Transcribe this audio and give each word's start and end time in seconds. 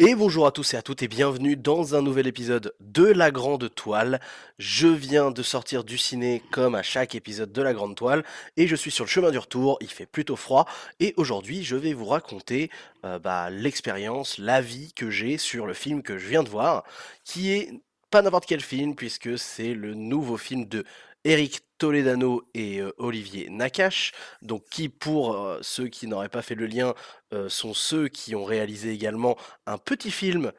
Et 0.00 0.14
bonjour 0.14 0.46
à 0.46 0.52
tous 0.52 0.74
et 0.74 0.76
à 0.76 0.82
toutes 0.82 1.02
et 1.02 1.08
bienvenue 1.08 1.56
dans 1.56 1.96
un 1.96 2.02
nouvel 2.02 2.28
épisode 2.28 2.72
de 2.78 3.04
La 3.04 3.32
Grande 3.32 3.74
Toile. 3.74 4.20
Je 4.60 4.86
viens 4.86 5.32
de 5.32 5.42
sortir 5.42 5.82
du 5.82 5.98
ciné 5.98 6.40
comme 6.52 6.76
à 6.76 6.84
chaque 6.84 7.16
épisode 7.16 7.50
de 7.50 7.62
La 7.62 7.74
Grande 7.74 7.96
Toile 7.96 8.22
et 8.56 8.68
je 8.68 8.76
suis 8.76 8.92
sur 8.92 9.04
le 9.04 9.10
chemin 9.10 9.32
du 9.32 9.38
retour, 9.38 9.76
il 9.80 9.90
fait 9.90 10.06
plutôt 10.06 10.36
froid 10.36 10.66
et 11.00 11.14
aujourd'hui 11.16 11.64
je 11.64 11.74
vais 11.74 11.94
vous 11.94 12.04
raconter 12.04 12.70
euh, 13.04 13.18
bah, 13.18 13.50
l'expérience, 13.50 14.38
l'avis 14.38 14.92
que 14.92 15.10
j'ai 15.10 15.36
sur 15.36 15.66
le 15.66 15.74
film 15.74 16.04
que 16.04 16.16
je 16.16 16.28
viens 16.28 16.44
de 16.44 16.48
voir 16.48 16.84
qui 17.24 17.50
est 17.50 17.72
pas 18.12 18.22
n'importe 18.22 18.46
quel 18.46 18.60
film 18.60 18.94
puisque 18.94 19.36
c'est 19.36 19.74
le 19.74 19.94
nouveau 19.94 20.36
film 20.36 20.66
de 20.66 20.84
Eric 21.24 21.60
Toledano 21.78 22.42
et 22.54 22.80
euh, 22.80 22.92
Olivier 22.98 23.48
Nakache, 23.50 24.12
donc 24.42 24.64
qui 24.70 24.88
pour 24.88 25.34
euh, 25.34 25.58
ceux 25.62 25.88
qui 25.88 26.06
n'auraient 26.06 26.28
pas 26.28 26.42
fait 26.42 26.54
le 26.54 26.66
lien 26.66 26.94
euh, 27.32 27.48
sont 27.48 27.74
ceux 27.74 28.08
qui 28.08 28.34
ont 28.34 28.44
réalisé 28.44 28.90
également 28.90 29.36
un 29.66 29.78
petit 29.78 30.10
film 30.10 30.52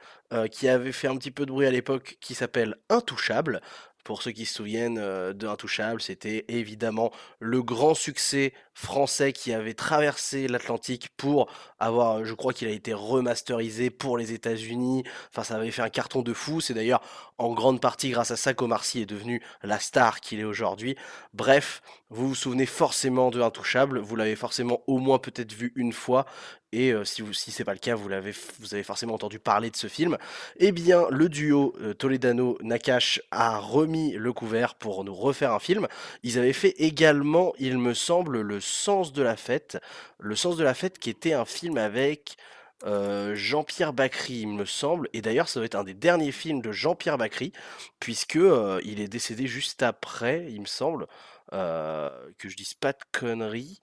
qui 0.52 0.68
avait 0.68 0.92
fait 0.92 1.08
un 1.08 1.18
petit 1.18 1.32
peu 1.32 1.48
de 1.48 1.52
bruit 1.52 1.66
à 1.66 1.72
l'époque 1.72 2.18
qui 2.22 2.36
s'appelle 2.36 2.76
Intouchable. 2.90 3.62
Pour 4.10 4.24
ceux 4.24 4.32
qui 4.32 4.48
se 4.48 4.56
souviennent 4.56 4.96
de 4.96 5.48
Intouchable, 5.48 6.02
c'était 6.02 6.44
évidemment 6.48 7.12
le 7.40 7.62
grand 7.62 7.94
succès 7.94 8.54
français 8.74 9.34
qui 9.34 9.54
avait 9.54 9.76
traversé 9.76 10.48
l'Atlantique 10.48 11.10
pour 11.16 11.48
avoir, 11.78 12.26
je 12.26 12.34
crois 12.34 12.52
qu'il 12.52 12.68
a 12.70 12.72
été 12.72 12.92
remasterisé 12.92 13.92
pour 13.92 14.18
les 14.18 14.34
États-Unis. 14.34 15.04
Enfin, 15.30 15.44
ça 15.44 15.58
avait 15.58 15.70
fait 15.70 15.84
un 15.84 15.90
carton 15.90 16.24
de 16.24 16.34
fou. 16.34 16.60
C'est 16.60 16.74
d'ailleurs 16.74 17.04
en 17.38 17.54
grande 17.54 17.82
partie 17.82 18.10
grâce 18.10 18.32
à 18.32 18.36
ça 18.36 18.56
qu'Omar 18.56 18.84
Sy 18.84 19.02
est 19.02 19.06
devenu 19.06 19.44
la 19.62 19.78
star 19.78 20.22
qu'il 20.22 20.40
est 20.40 20.44
aujourd'hui. 20.44 20.96
Bref, 21.36 21.84
vous 22.10 22.30
vous 22.30 22.36
souvenez 22.36 22.66
forcément 22.66 23.30
de 23.30 23.42
Intouchable. 23.42 24.00
Vous 24.00 24.16
l'avez 24.16 24.36
forcément 24.36 24.82
au 24.88 24.98
moins 24.98 25.20
peut-être 25.20 25.54
vu 25.54 25.72
une 25.76 25.94
fois. 25.94 26.26
Et 26.72 26.94
si, 27.04 27.22
vous, 27.22 27.34
si 27.34 27.52
c'est 27.52 27.64
pas 27.64 27.74
le 27.74 27.80
cas, 27.80 27.96
vous, 27.96 28.12
avez 28.12 28.84
forcément 28.84 29.16
entendu 29.16 29.40
parler 29.40 29.72
de 29.72 29.76
ce 29.76 29.88
film. 29.88 30.18
Eh 30.58 30.72
bien, 30.72 31.08
le 31.10 31.28
duo 31.28 31.76
Toledano-Nakash 31.98 33.22
a 33.32 33.58
remis 33.58 34.14
le 34.14 34.34
couvert 34.34 34.76
pour 34.76 35.04
nous 35.04 35.16
refaire 35.16 35.52
un 35.52 35.60
film. 35.60 35.88
Ils 36.24 36.38
avaient 36.38 36.54
fait 36.54 36.76
également, 36.78 37.54
il 37.58 37.80
me 37.80 37.94
semble, 37.94 38.42
le 38.42 38.60
Sens 38.60 39.14
de 39.14 39.24
la 39.24 39.36
fête. 39.36 39.80
Le 40.20 40.36
Sens 40.36 40.58
de 40.58 40.64
la 40.64 40.74
fête 40.76 41.00
qui 41.00 41.10
était 41.10 41.34
un 41.34 41.46
film 41.46 41.78
avec 41.78 42.38
Jean-Pierre 42.86 43.94
Bacry, 43.94 44.42
il 44.42 44.50
me 44.50 44.66
semble. 44.66 45.10
Et 45.14 45.22
d'ailleurs, 45.22 45.50
ça 45.50 45.60
doit 45.60 45.66
être 45.66 45.76
un 45.76 45.84
des 45.84 45.94
derniers 45.94 46.32
films 46.32 46.62
de 46.62 46.72
Jean-Pierre 46.72 47.18
Bacry, 47.18 47.52
puisque 48.00 48.40
il 48.84 49.00
est 49.00 49.08
décédé 49.08 49.48
juste 49.48 49.84
après, 49.84 50.46
il 50.50 50.62
me 50.62 50.68
semble. 50.68 51.08
que 51.52 52.48
je 52.48 52.56
dise 52.56 52.76
pas 52.76 52.94
de 52.94 53.00
conneries. 53.12 53.82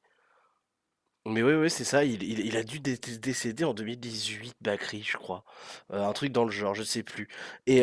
Mais 1.27 1.43
oui, 1.43 1.55
oui, 1.55 1.71
c'est 1.71 1.85
ça. 1.85 2.05
Il, 2.05 2.23
il, 2.23 2.57
a 2.57 2.63
dû 2.63 2.79
décéder 2.79 3.65
en 3.65 3.75
2018, 3.75 4.55
Bakri, 4.61 5.03
je 5.03 5.17
crois. 5.17 5.45
Euh, 5.93 6.07
un 6.07 6.13
truc 6.13 6.31
dans 6.31 6.45
le 6.45 6.53
genre, 6.53 6.75
je 6.75 6.85
sais 6.85 7.03
plus. 7.03 7.29
Et 7.67 7.81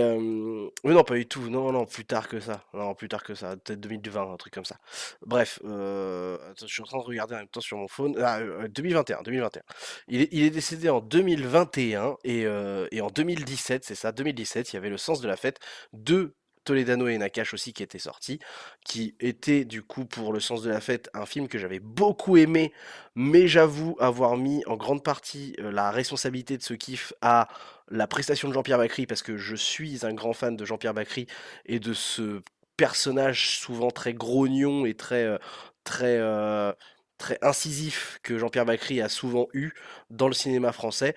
mais 0.83 0.93
non, 0.93 1.03
pas 1.03 1.15
du 1.15 1.27
tout. 1.27 1.49
Non, 1.49 1.71
non, 1.73 1.85
plus 1.85 2.05
tard 2.05 2.29
que 2.29 2.39
ça. 2.39 2.63
Non, 2.73 2.95
plus 2.95 3.09
tard 3.09 3.23
que 3.23 3.35
ça. 3.35 3.57
Peut-être 3.57 3.81
2020, 3.81 4.33
un 4.33 4.37
truc 4.37 4.53
comme 4.53 4.65
ça. 4.65 4.77
Bref, 5.25 5.59
euh, 5.65 6.37
je 6.61 6.67
suis 6.67 6.81
en 6.81 6.85
train 6.85 6.99
de 6.99 7.03
regarder 7.03 7.35
en 7.35 7.39
même 7.39 7.47
temps 7.49 7.59
sur 7.61 7.77
mon 7.77 7.89
phone. 7.89 8.15
Ah, 8.23 8.39
2021, 8.69 9.23
2021. 9.23 9.61
Il 10.07 10.21
est, 10.21 10.29
il 10.31 10.43
est 10.43 10.49
décédé 10.49 10.89
en 10.89 11.01
2021 11.01 12.17
et, 12.23 12.45
et 12.91 13.01
en 13.01 13.07
2017, 13.07 13.83
c'est 13.83 13.95
ça, 13.95 14.13
2017, 14.13 14.71
il 14.71 14.75
y 14.75 14.77
avait 14.77 14.89
le 14.89 14.97
sens 14.97 15.19
de 15.19 15.27
la 15.27 15.35
fête 15.35 15.59
de 15.91 16.33
Toledano 16.63 17.07
et 17.07 17.17
Nakash 17.17 17.53
aussi 17.53 17.73
qui 17.73 17.83
était 17.83 17.99
sorti, 17.99 18.39
qui 18.85 19.15
était 19.19 19.65
du 19.65 19.83
coup 19.83 20.05
pour 20.05 20.33
le 20.33 20.39
sens 20.39 20.61
de 20.61 20.69
la 20.69 20.81
fête 20.81 21.09
un 21.13 21.25
film 21.25 21.47
que 21.47 21.57
j'avais 21.57 21.79
beaucoup 21.79 22.37
aimé, 22.37 22.73
mais 23.15 23.47
j'avoue 23.47 23.95
avoir 23.99 24.37
mis 24.37 24.63
en 24.65 24.75
grande 24.75 25.03
partie 25.03 25.55
euh, 25.59 25.71
la 25.71 25.91
responsabilité 25.91 26.57
de 26.57 26.63
ce 26.63 26.73
kiff 26.73 27.13
à 27.21 27.47
la 27.89 28.07
prestation 28.07 28.47
de 28.47 28.53
Jean-Pierre 28.53 28.77
Bacry 28.77 29.05
parce 29.05 29.21
que 29.21 29.37
je 29.37 29.55
suis 29.55 30.05
un 30.05 30.13
grand 30.13 30.33
fan 30.33 30.55
de 30.55 30.65
Jean-Pierre 30.65 30.93
Bacry 30.93 31.27
et 31.65 31.79
de 31.79 31.93
ce 31.93 32.41
personnage 32.77 33.59
souvent 33.59 33.91
très 33.91 34.13
grognon 34.13 34.85
et 34.85 34.95
très 34.95 35.23
euh, 35.23 35.37
très 35.83 36.17
euh, 36.19 36.71
très 37.17 37.37
incisif 37.41 38.19
que 38.23 38.37
Jean-Pierre 38.37 38.65
Bacry 38.65 39.01
a 39.01 39.09
souvent 39.09 39.47
eu 39.53 39.73
dans 40.09 40.27
le 40.27 40.33
cinéma 40.33 40.71
français. 40.71 41.15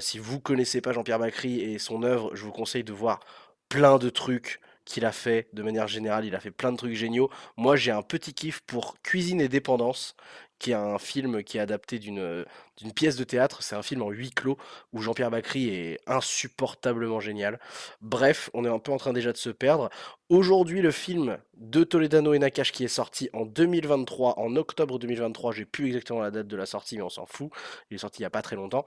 si 0.00 0.18
vous 0.18 0.38
connaissez 0.38 0.80
pas 0.80 0.92
Jean-Pierre 0.92 1.18
Bacry 1.18 1.60
et 1.60 1.78
son 1.78 2.02
œuvre, 2.02 2.36
je 2.36 2.44
vous 2.44 2.52
conseille 2.52 2.84
de 2.84 2.92
voir 2.92 3.20
plein 3.68 3.98
de 3.98 4.10
trucs 4.10 4.60
qu'il 4.84 5.04
a 5.04 5.12
fait 5.12 5.48
de 5.52 5.62
manière 5.62 5.88
générale. 5.88 6.24
Il 6.24 6.34
a 6.34 6.40
fait 6.40 6.50
plein 6.50 6.72
de 6.72 6.76
trucs 6.76 6.94
géniaux. 6.94 7.30
Moi, 7.56 7.76
j'ai 7.76 7.90
un 7.90 8.02
petit 8.02 8.34
kiff 8.34 8.60
pour 8.62 8.96
Cuisine 9.02 9.40
et 9.40 9.48
Dépendance, 9.48 10.16
qui 10.58 10.70
est 10.70 10.74
un 10.74 10.98
film 10.98 11.42
qui 11.42 11.58
est 11.58 11.60
adapté 11.60 11.98
d'une 11.98 12.44
d'une 12.76 12.92
pièce 12.92 13.16
de 13.16 13.24
théâtre. 13.24 13.62
C'est 13.62 13.74
un 13.76 13.82
film 13.82 14.02
en 14.02 14.10
huis 14.10 14.30
clos 14.30 14.56
où 14.92 15.00
Jean-Pierre 15.02 15.30
Bacry 15.30 15.68
est 15.68 15.98
insupportablement 16.06 17.20
génial. 17.20 17.60
Bref, 18.00 18.48
on 18.54 18.64
est 18.64 18.68
un 18.68 18.78
peu 18.78 18.92
en 18.92 18.96
train 18.96 19.12
déjà 19.12 19.32
de 19.32 19.36
se 19.36 19.50
perdre. 19.50 19.90
Aujourd'hui, 20.28 20.80
le 20.80 20.90
film 20.90 21.38
de 21.54 21.84
Toledano 21.84 22.32
et 22.32 22.38
Nakash 22.38 22.72
qui 22.72 22.84
est 22.84 22.88
sorti 22.88 23.28
en 23.34 23.44
2023, 23.44 24.38
en 24.38 24.56
octobre 24.56 24.98
2023, 24.98 25.52
j'ai 25.52 25.64
plus 25.66 25.88
exactement 25.88 26.20
la 26.20 26.30
date 26.30 26.46
de 26.46 26.56
la 26.56 26.64
sortie, 26.66 26.96
mais 26.96 27.02
on 27.02 27.10
s'en 27.10 27.26
fout. 27.26 27.50
Il 27.90 27.96
est 27.96 27.98
sorti 27.98 28.20
il 28.20 28.22
n'y 28.22 28.26
a 28.26 28.30
pas 28.30 28.42
très 28.42 28.56
longtemps. 28.56 28.86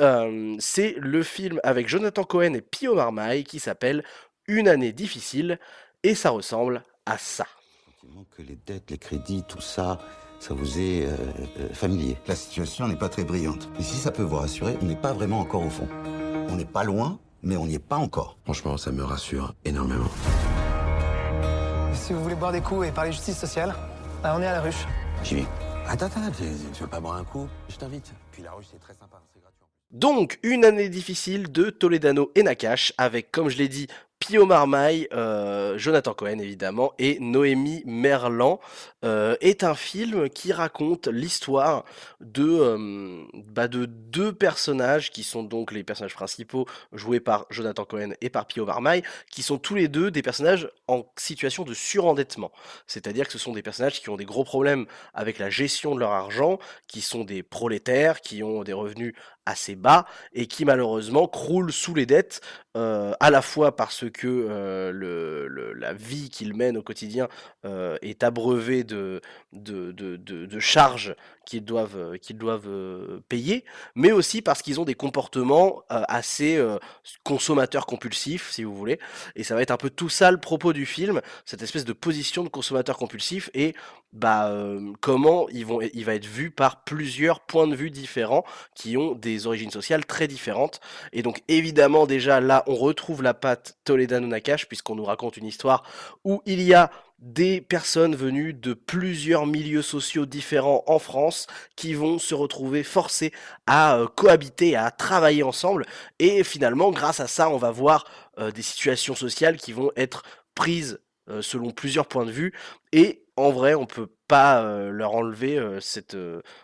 Euh, 0.00 0.56
c'est 0.58 0.94
le 0.98 1.22
film 1.22 1.60
avec 1.64 1.88
Jonathan 1.88 2.24
Cohen 2.24 2.54
et 2.54 2.62
Pio 2.62 2.94
Marmaille 2.94 3.44
qui 3.44 3.60
s'appelle 3.60 4.04
une 4.48 4.68
année 4.68 4.92
difficile, 4.92 5.58
et 6.02 6.14
ça 6.14 6.30
ressemble 6.30 6.82
à 7.06 7.18
ça. 7.18 7.46
Que 8.36 8.42
les 8.42 8.58
dettes, 8.66 8.90
les 8.90 8.98
crédits, 8.98 9.44
tout 9.46 9.60
ça, 9.60 9.98
ça 10.40 10.54
vous 10.54 10.78
est 10.78 11.04
euh, 11.04 11.16
euh, 11.60 11.68
familier. 11.72 12.16
La 12.26 12.34
situation 12.34 12.88
n'est 12.88 12.96
pas 12.96 13.08
très 13.08 13.24
brillante. 13.24 13.68
Mais 13.76 13.82
si 13.82 13.96
ça 13.96 14.10
peut 14.10 14.22
vous 14.22 14.36
rassurer, 14.36 14.76
on 14.80 14.86
n'est 14.86 14.96
pas 14.96 15.12
vraiment 15.12 15.40
encore 15.40 15.64
au 15.64 15.70
fond. 15.70 15.88
On 16.48 16.56
n'est 16.56 16.64
pas 16.64 16.84
loin, 16.84 17.18
mais 17.42 17.56
on 17.56 17.66
n'y 17.66 17.74
est 17.74 17.78
pas 17.78 17.96
encore. 17.96 18.38
Franchement, 18.44 18.76
ça 18.76 18.92
me 18.92 19.02
rassure 19.02 19.54
énormément. 19.64 20.10
Si 21.92 22.12
vous 22.12 22.22
voulez 22.22 22.34
boire 22.34 22.52
des 22.52 22.60
coups 22.60 22.86
et 22.86 22.90
parler 22.90 23.12
justice 23.12 23.36
sociale, 23.36 23.74
bah, 24.22 24.34
on 24.36 24.42
est 24.42 24.46
à 24.46 24.52
la 24.52 24.60
ruche. 24.60 24.86
J'y 25.24 25.36
vais. 25.36 25.46
Attends, 25.86 26.06
attends, 26.06 26.30
tu, 26.30 26.82
veux 26.82 26.86
pas 26.86 27.00
boire 27.00 27.16
un 27.16 27.24
coup? 27.24 27.48
Je 27.68 27.76
t'invite. 27.76 28.12
Puis 28.30 28.42
la 28.42 28.52
ruche, 28.52 28.66
c'est 28.70 28.80
très 28.80 28.94
sympa, 28.94 29.20
c'est 29.32 29.40
gratuit. 29.40 29.64
Donc, 29.90 30.38
une 30.42 30.64
année 30.64 30.88
difficile 30.88 31.50
de 31.50 31.70
Toledano 31.70 32.30
et 32.34 32.42
Nakash, 32.42 32.92
avec, 32.98 33.32
comme 33.32 33.48
je 33.48 33.58
l'ai 33.58 33.68
dit, 33.68 33.88
Pio 34.20 34.46
Marmaille, 34.46 35.06
euh, 35.12 35.78
Jonathan 35.78 36.12
Cohen 36.12 36.40
évidemment, 36.40 36.92
et 36.98 37.18
Noémie 37.20 37.82
Merlan, 37.86 38.58
euh, 39.04 39.36
est 39.40 39.62
un 39.62 39.76
film 39.76 40.28
qui 40.28 40.52
raconte 40.52 41.06
l'histoire 41.06 41.84
de, 42.20 42.44
euh, 42.44 43.24
bah, 43.46 43.68
de 43.68 43.86
deux 43.86 44.32
personnages 44.32 45.12
qui 45.12 45.22
sont 45.22 45.44
donc 45.44 45.70
les 45.70 45.84
personnages 45.84 46.14
principaux 46.14 46.66
joués 46.92 47.20
par 47.20 47.46
Jonathan 47.50 47.84
Cohen 47.84 48.10
et 48.20 48.28
par 48.28 48.46
Pio 48.46 48.66
Marmaille, 48.66 49.04
qui 49.30 49.42
sont 49.42 49.56
tous 49.56 49.76
les 49.76 49.86
deux 49.86 50.10
des 50.10 50.22
personnages 50.22 50.68
en 50.88 51.06
situation 51.16 51.62
de 51.62 51.72
surendettement. 51.72 52.50
C'est-à-dire 52.88 53.26
que 53.26 53.32
ce 53.32 53.38
sont 53.38 53.52
des 53.52 53.62
personnages 53.62 54.00
qui 54.00 54.10
ont 54.10 54.16
des 54.16 54.24
gros 54.24 54.44
problèmes 54.44 54.86
avec 55.14 55.38
la 55.38 55.48
gestion 55.48 55.94
de 55.94 56.00
leur 56.00 56.10
argent, 56.10 56.58
qui 56.88 57.02
sont 57.02 57.22
des 57.22 57.44
prolétaires, 57.44 58.20
qui 58.20 58.42
ont 58.42 58.64
des 58.64 58.72
revenus 58.72 59.14
assez 59.46 59.76
bas 59.76 60.04
et 60.34 60.46
qui 60.46 60.66
malheureusement 60.66 61.26
croulent 61.26 61.72
sous 61.72 61.94
les 61.94 62.04
dettes 62.04 62.42
à 62.74 63.30
la 63.30 63.42
fois 63.42 63.74
parce 63.74 64.07
que 64.10 64.90
la 65.76 65.92
vie 65.92 66.30
qu'ils 66.30 66.54
mènent 66.54 66.76
au 66.78 66.82
quotidien 66.82 67.28
est 67.64 68.22
abreuvée 68.22 68.84
de 68.84 69.20
charges 70.58 71.14
qu'ils 71.48 71.64
doivent, 71.64 72.18
qu'ils 72.18 72.36
doivent 72.36 72.68
payer, 73.28 73.64
mais 73.94 74.12
aussi 74.12 74.42
parce 74.42 74.60
qu'ils 74.60 74.80
ont 74.80 74.84
des 74.84 74.94
comportements 74.94 75.82
assez 75.88 76.62
consommateurs 77.24 77.86
compulsifs, 77.86 78.50
si 78.50 78.64
vous 78.64 78.76
voulez. 78.76 79.00
Et 79.34 79.44
ça 79.44 79.54
va 79.54 79.62
être 79.62 79.70
un 79.70 79.78
peu 79.78 79.88
tout 79.88 80.10
ça 80.10 80.30
le 80.30 80.36
propos 80.38 80.74
du 80.74 80.84
film, 80.84 81.22
cette 81.46 81.62
espèce 81.62 81.86
de 81.86 81.94
position 81.94 82.44
de 82.44 82.50
consommateur 82.50 82.98
compulsif 82.98 83.48
et 83.54 83.74
bah, 84.12 84.54
comment 85.00 85.48
ils 85.48 85.64
vont, 85.64 85.80
il 85.80 86.04
va 86.04 86.14
être 86.14 86.26
vu 86.26 86.50
par 86.50 86.84
plusieurs 86.84 87.40
points 87.40 87.66
de 87.66 87.74
vue 87.74 87.90
différents 87.90 88.44
qui 88.74 88.98
ont 88.98 89.14
des 89.14 89.46
origines 89.46 89.70
sociales 89.70 90.04
très 90.04 90.28
différentes. 90.28 90.80
Et 91.14 91.22
donc 91.22 91.42
évidemment 91.48 92.06
déjà 92.06 92.40
là, 92.40 92.62
on 92.66 92.74
retrouve 92.74 93.22
la 93.22 93.32
patte 93.32 93.78
Toledano 93.84 94.26
Nakash 94.26 94.68
puisqu'on 94.68 94.96
nous 94.96 95.04
raconte 95.04 95.38
une 95.38 95.46
histoire 95.46 95.82
où 96.24 96.42
il 96.44 96.60
y 96.60 96.74
a 96.74 96.90
des 97.18 97.60
personnes 97.60 98.14
venues 98.14 98.54
de 98.54 98.74
plusieurs 98.74 99.46
milieux 99.46 99.82
sociaux 99.82 100.26
différents 100.26 100.84
en 100.86 100.98
France 100.98 101.46
qui 101.76 101.94
vont 101.94 102.18
se 102.18 102.34
retrouver 102.34 102.82
forcés 102.82 103.32
à 103.66 104.00
cohabiter, 104.16 104.76
à 104.76 104.90
travailler 104.90 105.42
ensemble. 105.42 105.84
Et 106.18 106.44
finalement, 106.44 106.90
grâce 106.90 107.20
à 107.20 107.26
ça, 107.26 107.50
on 107.50 107.56
va 107.56 107.70
voir 107.70 108.04
des 108.54 108.62
situations 108.62 109.16
sociales 109.16 109.56
qui 109.56 109.72
vont 109.72 109.90
être 109.96 110.22
prises 110.54 111.00
selon 111.40 111.70
plusieurs 111.70 112.06
points 112.06 112.24
de 112.24 112.30
vue. 112.30 112.54
Et 112.92 113.24
en 113.36 113.50
vrai, 113.50 113.74
on 113.74 113.86
peut 113.86 114.10
pas 114.28 114.62
leur 114.90 115.14
enlever 115.14 115.60
cette, 115.80 116.16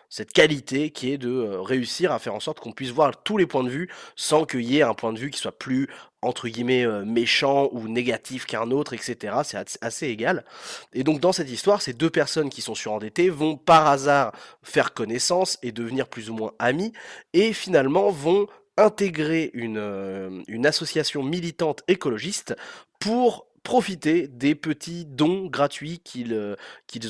cette 0.09 0.31
qualité 0.31 0.91
qui 0.91 1.11
est 1.11 1.17
de 1.17 1.57
réussir 1.57 2.11
à 2.11 2.19
faire 2.19 2.33
en 2.33 2.39
sorte 2.39 2.59
qu'on 2.59 2.71
puisse 2.71 2.91
voir 2.91 3.23
tous 3.23 3.37
les 3.37 3.45
points 3.45 3.63
de 3.63 3.69
vue 3.69 3.89
sans 4.15 4.45
qu'il 4.45 4.61
y 4.61 4.77
ait 4.77 4.83
un 4.83 4.93
point 4.93 5.11
de 5.11 5.19
vue 5.19 5.31
qui 5.31 5.39
soit 5.39 5.57
plus 5.57 5.89
entre 6.25 6.47
guillemets 6.47 6.85
méchant 7.05 7.69
ou 7.71 7.87
négatif 7.87 8.45
qu'un 8.45 8.71
autre, 8.71 8.93
etc. 8.93 9.37
C'est 9.43 9.77
assez 9.81 10.07
égal. 10.07 10.43
Et 10.93 11.03
donc 11.03 11.19
dans 11.19 11.31
cette 11.31 11.49
histoire, 11.49 11.81
ces 11.81 11.93
deux 11.93 12.09
personnes 12.09 12.49
qui 12.49 12.61
sont 12.61 12.75
surendettées 12.75 13.29
vont 13.29 13.57
par 13.57 13.87
hasard 13.87 14.33
faire 14.63 14.93
connaissance 14.93 15.57
et 15.63 15.71
devenir 15.71 16.07
plus 16.07 16.29
ou 16.29 16.33
moins 16.33 16.53
amis 16.59 16.93
et 17.33 17.53
finalement 17.53 18.09
vont 18.09 18.47
intégrer 18.77 19.51
une, 19.53 19.77
euh, 19.77 20.43
une 20.47 20.65
association 20.65 21.23
militante 21.23 21.83
écologiste 21.87 22.55
pour 22.99 23.47
profiter 23.65 24.27
des 24.27 24.55
petits 24.55 25.05
dons 25.05 25.47
gratuits 25.47 25.99
qu'ils 25.99 26.33
euh, 26.33 26.55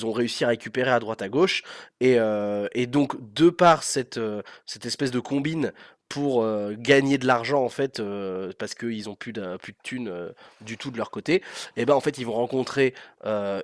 ont 0.03 0.11
réussi 0.13 0.45
à 0.45 0.47
récupérer 0.47 0.89
à 0.89 0.99
droite 0.99 1.21
à 1.21 1.29
gauche. 1.29 1.61
Et, 1.99 2.15
euh, 2.17 2.67
et 2.73 2.87
donc, 2.87 3.15
de 3.35 3.51
par 3.51 3.83
cette, 3.83 4.17
euh, 4.17 4.41
cette 4.65 4.85
espèce 4.87 5.11
de 5.11 5.19
combine 5.19 5.73
pour 6.09 6.43
euh, 6.43 6.75
gagner 6.77 7.17
de 7.17 7.25
l'argent 7.25 7.63
en 7.63 7.69
fait 7.69 7.99
euh, 7.99 8.51
parce 8.57 8.75
qu'ils 8.75 9.09
ont 9.09 9.15
plus 9.15 9.33
de 9.33 9.57
plus 9.57 9.73
thunes 9.83 10.07
euh, 10.07 10.31
du 10.61 10.77
tout 10.77 10.91
de 10.91 10.97
leur 10.97 11.11
côté. 11.11 11.41
Et 11.77 11.85
ben 11.85 11.93
en 11.93 11.99
fait 11.99 12.17
ils 12.17 12.25
vont 12.25 12.33
rencontrer 12.33 12.93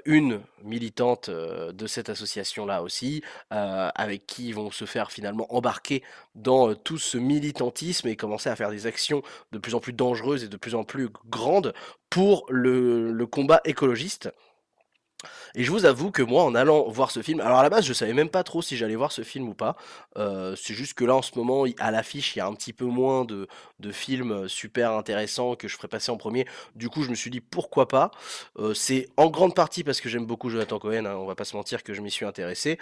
une 0.05 0.41
militante 0.63 1.29
de 1.29 1.87
cette 1.87 2.09
association 2.09 2.65
là 2.65 2.81
aussi 2.81 3.21
avec 3.51 4.25
qui 4.25 4.47
ils 4.47 4.55
vont 4.55 4.71
se 4.71 4.85
faire 4.85 5.11
finalement 5.11 5.45
embarquer 5.53 6.01
dans 6.33 6.73
tout 6.73 6.97
ce 6.97 7.19
militantisme 7.19 8.07
et 8.07 8.15
commencer 8.15 8.49
à 8.49 8.55
faire 8.55 8.71
des 8.71 8.87
actions 8.87 9.21
de 9.51 9.59
plus 9.59 9.75
en 9.75 9.79
plus 9.79 9.93
dangereuses 9.93 10.43
et 10.43 10.47
de 10.47 10.57
plus 10.57 10.73
en 10.73 10.83
plus 10.83 11.09
grandes 11.29 11.73
pour 12.09 12.47
le 12.49 13.23
combat 13.25 13.61
écologiste 13.65 14.31
et 15.55 15.63
je 15.63 15.71
vous 15.71 15.85
avoue 15.85 16.11
que 16.11 16.21
moi, 16.21 16.43
en 16.43 16.55
allant 16.55 16.87
voir 16.89 17.11
ce 17.11 17.21
film, 17.21 17.39
alors 17.39 17.59
à 17.59 17.63
la 17.63 17.69
base, 17.69 17.85
je 17.85 17.93
savais 17.93 18.13
même 18.13 18.29
pas 18.29 18.43
trop 18.43 18.61
si 18.61 18.77
j'allais 18.77 18.95
voir 18.95 19.11
ce 19.11 19.23
film 19.23 19.47
ou 19.49 19.53
pas. 19.53 19.75
Euh, 20.17 20.55
c'est 20.55 20.73
juste 20.73 20.93
que 20.93 21.03
là, 21.05 21.15
en 21.15 21.21
ce 21.21 21.31
moment, 21.35 21.65
à 21.79 21.91
l'affiche, 21.91 22.35
il 22.35 22.39
y 22.39 22.41
a 22.41 22.47
un 22.47 22.53
petit 22.53 22.73
peu 22.73 22.85
moins 22.85 23.25
de, 23.25 23.47
de 23.79 23.91
films 23.91 24.31
euh, 24.31 24.47
super 24.47 24.91
intéressants 24.91 25.55
que 25.55 25.67
je 25.67 25.75
ferais 25.75 25.87
passer 25.87 26.11
en 26.11 26.17
premier. 26.17 26.45
Du 26.75 26.89
coup, 26.89 27.03
je 27.03 27.09
me 27.09 27.15
suis 27.15 27.29
dit 27.29 27.41
pourquoi 27.41 27.87
pas? 27.87 28.11
Euh, 28.57 28.73
c'est 28.73 29.09
en 29.17 29.29
grande 29.29 29.55
partie 29.55 29.83
parce 29.83 30.01
que 30.01 30.09
j'aime 30.09 30.25
beaucoup 30.25 30.49
Jonathan 30.49 30.79
Cohen, 30.79 31.05
hein, 31.05 31.15
on 31.15 31.25
va 31.25 31.35
pas 31.35 31.45
se 31.45 31.55
mentir 31.55 31.83
que 31.83 31.93
je 31.93 32.01
m'y 32.01 32.11
suis 32.11 32.25
intéressé. 32.25 32.77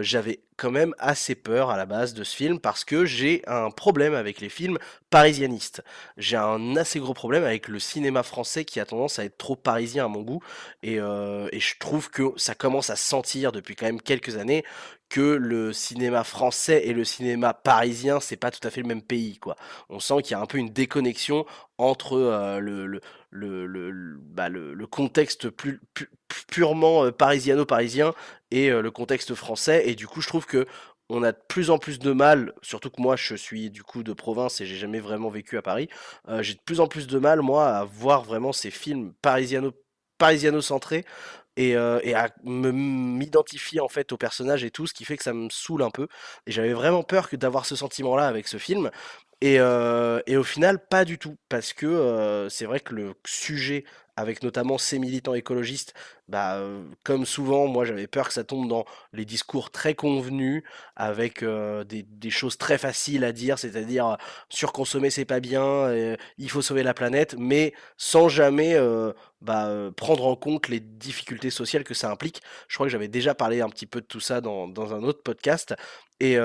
J'avais 0.00 0.40
quand 0.56 0.70
même 0.70 0.94
assez 0.98 1.34
peur 1.34 1.70
à 1.70 1.76
la 1.76 1.84
base 1.86 2.14
de 2.14 2.22
ce 2.22 2.34
film 2.34 2.60
parce 2.60 2.84
que 2.84 3.04
j'ai 3.04 3.42
un 3.46 3.70
problème 3.70 4.14
avec 4.14 4.40
les 4.40 4.48
films 4.48 4.78
parisianistes. 5.10 5.82
J'ai 6.16 6.36
un 6.36 6.76
assez 6.76 7.00
gros 7.00 7.14
problème 7.14 7.44
avec 7.44 7.66
le 7.68 7.80
cinéma 7.80 8.22
français 8.22 8.64
qui 8.64 8.78
a 8.78 8.84
tendance 8.84 9.18
à 9.18 9.24
être 9.24 9.36
trop 9.36 9.56
parisien 9.56 10.04
à 10.04 10.08
mon 10.08 10.22
goût. 10.22 10.40
Et, 10.82 10.94
et 10.94 11.60
je 11.64 11.78
trouve 11.78 12.10
que 12.10 12.32
ça 12.36 12.54
commence 12.54 12.90
à 12.90 12.96
se 12.96 13.08
sentir 13.08 13.52
depuis 13.52 13.74
quand 13.76 13.86
même 13.86 14.00
quelques 14.00 14.36
années 14.36 14.64
que 15.08 15.20
le 15.20 15.72
cinéma 15.72 16.24
français 16.24 16.86
et 16.86 16.92
le 16.92 17.04
cinéma 17.04 17.54
parisien, 17.54 18.20
c'est 18.20 18.36
pas 18.36 18.50
tout 18.50 18.66
à 18.66 18.70
fait 18.70 18.80
le 18.80 18.88
même 18.88 19.02
pays, 19.02 19.38
quoi. 19.38 19.56
On 19.88 20.00
sent 20.00 20.22
qu'il 20.22 20.32
y 20.32 20.34
a 20.34 20.40
un 20.40 20.46
peu 20.46 20.58
une 20.58 20.70
déconnexion 20.70 21.46
entre 21.78 22.14
euh, 22.14 22.58
le, 22.58 22.86
le, 22.86 23.00
le, 23.30 23.66
le, 23.66 24.16
bah, 24.20 24.48
contexte 24.90 25.50
plus, 25.50 25.80
pu- 25.94 26.10
purement 26.48 27.04
euh, 27.04 27.12
parisiano-parisien 27.12 28.14
et 28.50 28.70
euh, 28.70 28.82
le 28.82 28.90
contexte 28.90 29.34
français. 29.34 29.88
Et 29.88 29.94
du 29.94 30.06
coup, 30.06 30.20
je 30.20 30.28
trouve 30.28 30.46
que 30.46 30.66
on 31.10 31.22
a 31.22 31.32
de 31.32 31.38
plus 31.48 31.70
en 31.70 31.78
plus 31.78 31.98
de 31.98 32.12
mal, 32.12 32.54
surtout 32.62 32.88
que 32.90 33.00
moi 33.00 33.14
je 33.14 33.34
suis 33.34 33.70
du 33.70 33.82
coup 33.82 34.02
de 34.02 34.14
province 34.14 34.62
et 34.62 34.66
j'ai 34.66 34.76
jamais 34.76 35.00
vraiment 35.00 35.28
vécu 35.28 35.58
à 35.58 35.62
Paris, 35.62 35.90
j'ai 36.40 36.54
de 36.54 36.60
plus 36.64 36.80
en 36.80 36.86
plus 36.86 37.06
de 37.06 37.18
mal 37.18 37.42
moi 37.42 37.68
à 37.68 37.84
voir 37.84 38.24
vraiment 38.24 38.54
ces 38.54 38.70
films 38.70 39.12
parisiano 39.20 39.72
parisiano-centrés 40.16 41.04
et, 41.56 41.76
euh, 41.76 42.00
et 42.02 42.14
à 42.14 42.30
m'identifier 42.44 43.80
en 43.80 43.88
fait 43.88 44.12
au 44.12 44.16
personnage 44.16 44.64
et 44.64 44.70
tout, 44.70 44.86
ce 44.86 44.94
qui 44.94 45.04
fait 45.04 45.16
que 45.16 45.24
ça 45.24 45.32
me 45.32 45.48
saoule 45.50 45.82
un 45.82 45.90
peu. 45.90 46.08
Et 46.46 46.52
j'avais 46.52 46.72
vraiment 46.72 47.02
peur 47.02 47.28
que 47.28 47.36
d'avoir 47.36 47.66
ce 47.66 47.76
sentiment-là 47.76 48.26
avec 48.26 48.48
ce 48.48 48.58
film. 48.58 48.90
Et, 49.40 49.56
euh, 49.60 50.20
au 50.28 50.42
final, 50.42 50.86
pas 50.88 51.04
du 51.04 51.18
tout, 51.18 51.36
parce 51.48 51.72
que 51.72 51.86
euh, 51.86 52.48
c'est 52.48 52.64
vrai 52.64 52.80
que 52.80 52.94
le 52.94 53.14
sujet, 53.26 53.84
avec 54.16 54.42
notamment 54.42 54.78
ces 54.78 54.98
militants 54.98 55.34
écologistes, 55.34 55.94
bah, 56.28 56.56
euh, 56.56 56.82
comme 57.02 57.26
souvent, 57.26 57.66
moi 57.66 57.84
j'avais 57.84 58.06
peur 58.06 58.28
que 58.28 58.34
ça 58.34 58.44
tombe 58.44 58.68
dans 58.68 58.84
les 59.12 59.24
discours 59.24 59.70
très 59.70 59.94
convenus, 59.94 60.62
avec 60.96 61.42
euh, 61.42 61.84
des, 61.84 62.02
des 62.02 62.30
choses 62.30 62.56
très 62.56 62.78
faciles 62.78 63.24
à 63.24 63.32
dire, 63.32 63.58
c'est-à-dire 63.58 64.06
euh, 64.06 64.16
surconsommer 64.48 65.10
c'est 65.10 65.24
pas 65.24 65.40
bien, 65.40 65.62
euh, 65.64 66.16
il 66.38 66.50
faut 66.50 66.62
sauver 66.62 66.82
la 66.82 66.94
planète, 66.94 67.34
mais 67.38 67.74
sans 67.96 68.28
jamais 68.28 68.76
bah, 69.40 69.70
prendre 69.96 70.26
en 70.26 70.36
compte 70.36 70.68
les 70.68 70.80
difficultés 70.80 71.50
sociales 71.50 71.84
que 71.84 71.94
ça 71.94 72.10
implique. 72.10 72.40
Je 72.68 72.76
crois 72.76 72.86
que 72.86 72.92
j'avais 72.92 73.08
déjà 73.08 73.34
parlé 73.34 73.60
un 73.60 73.68
petit 73.68 73.86
peu 73.86 74.00
de 74.00 74.06
tout 74.06 74.20
ça 74.20 74.40
dans, 74.40 74.68
dans 74.68 74.94
un 74.94 75.02
autre 75.02 75.22
podcast. 75.22 75.74
Et, 76.20 76.36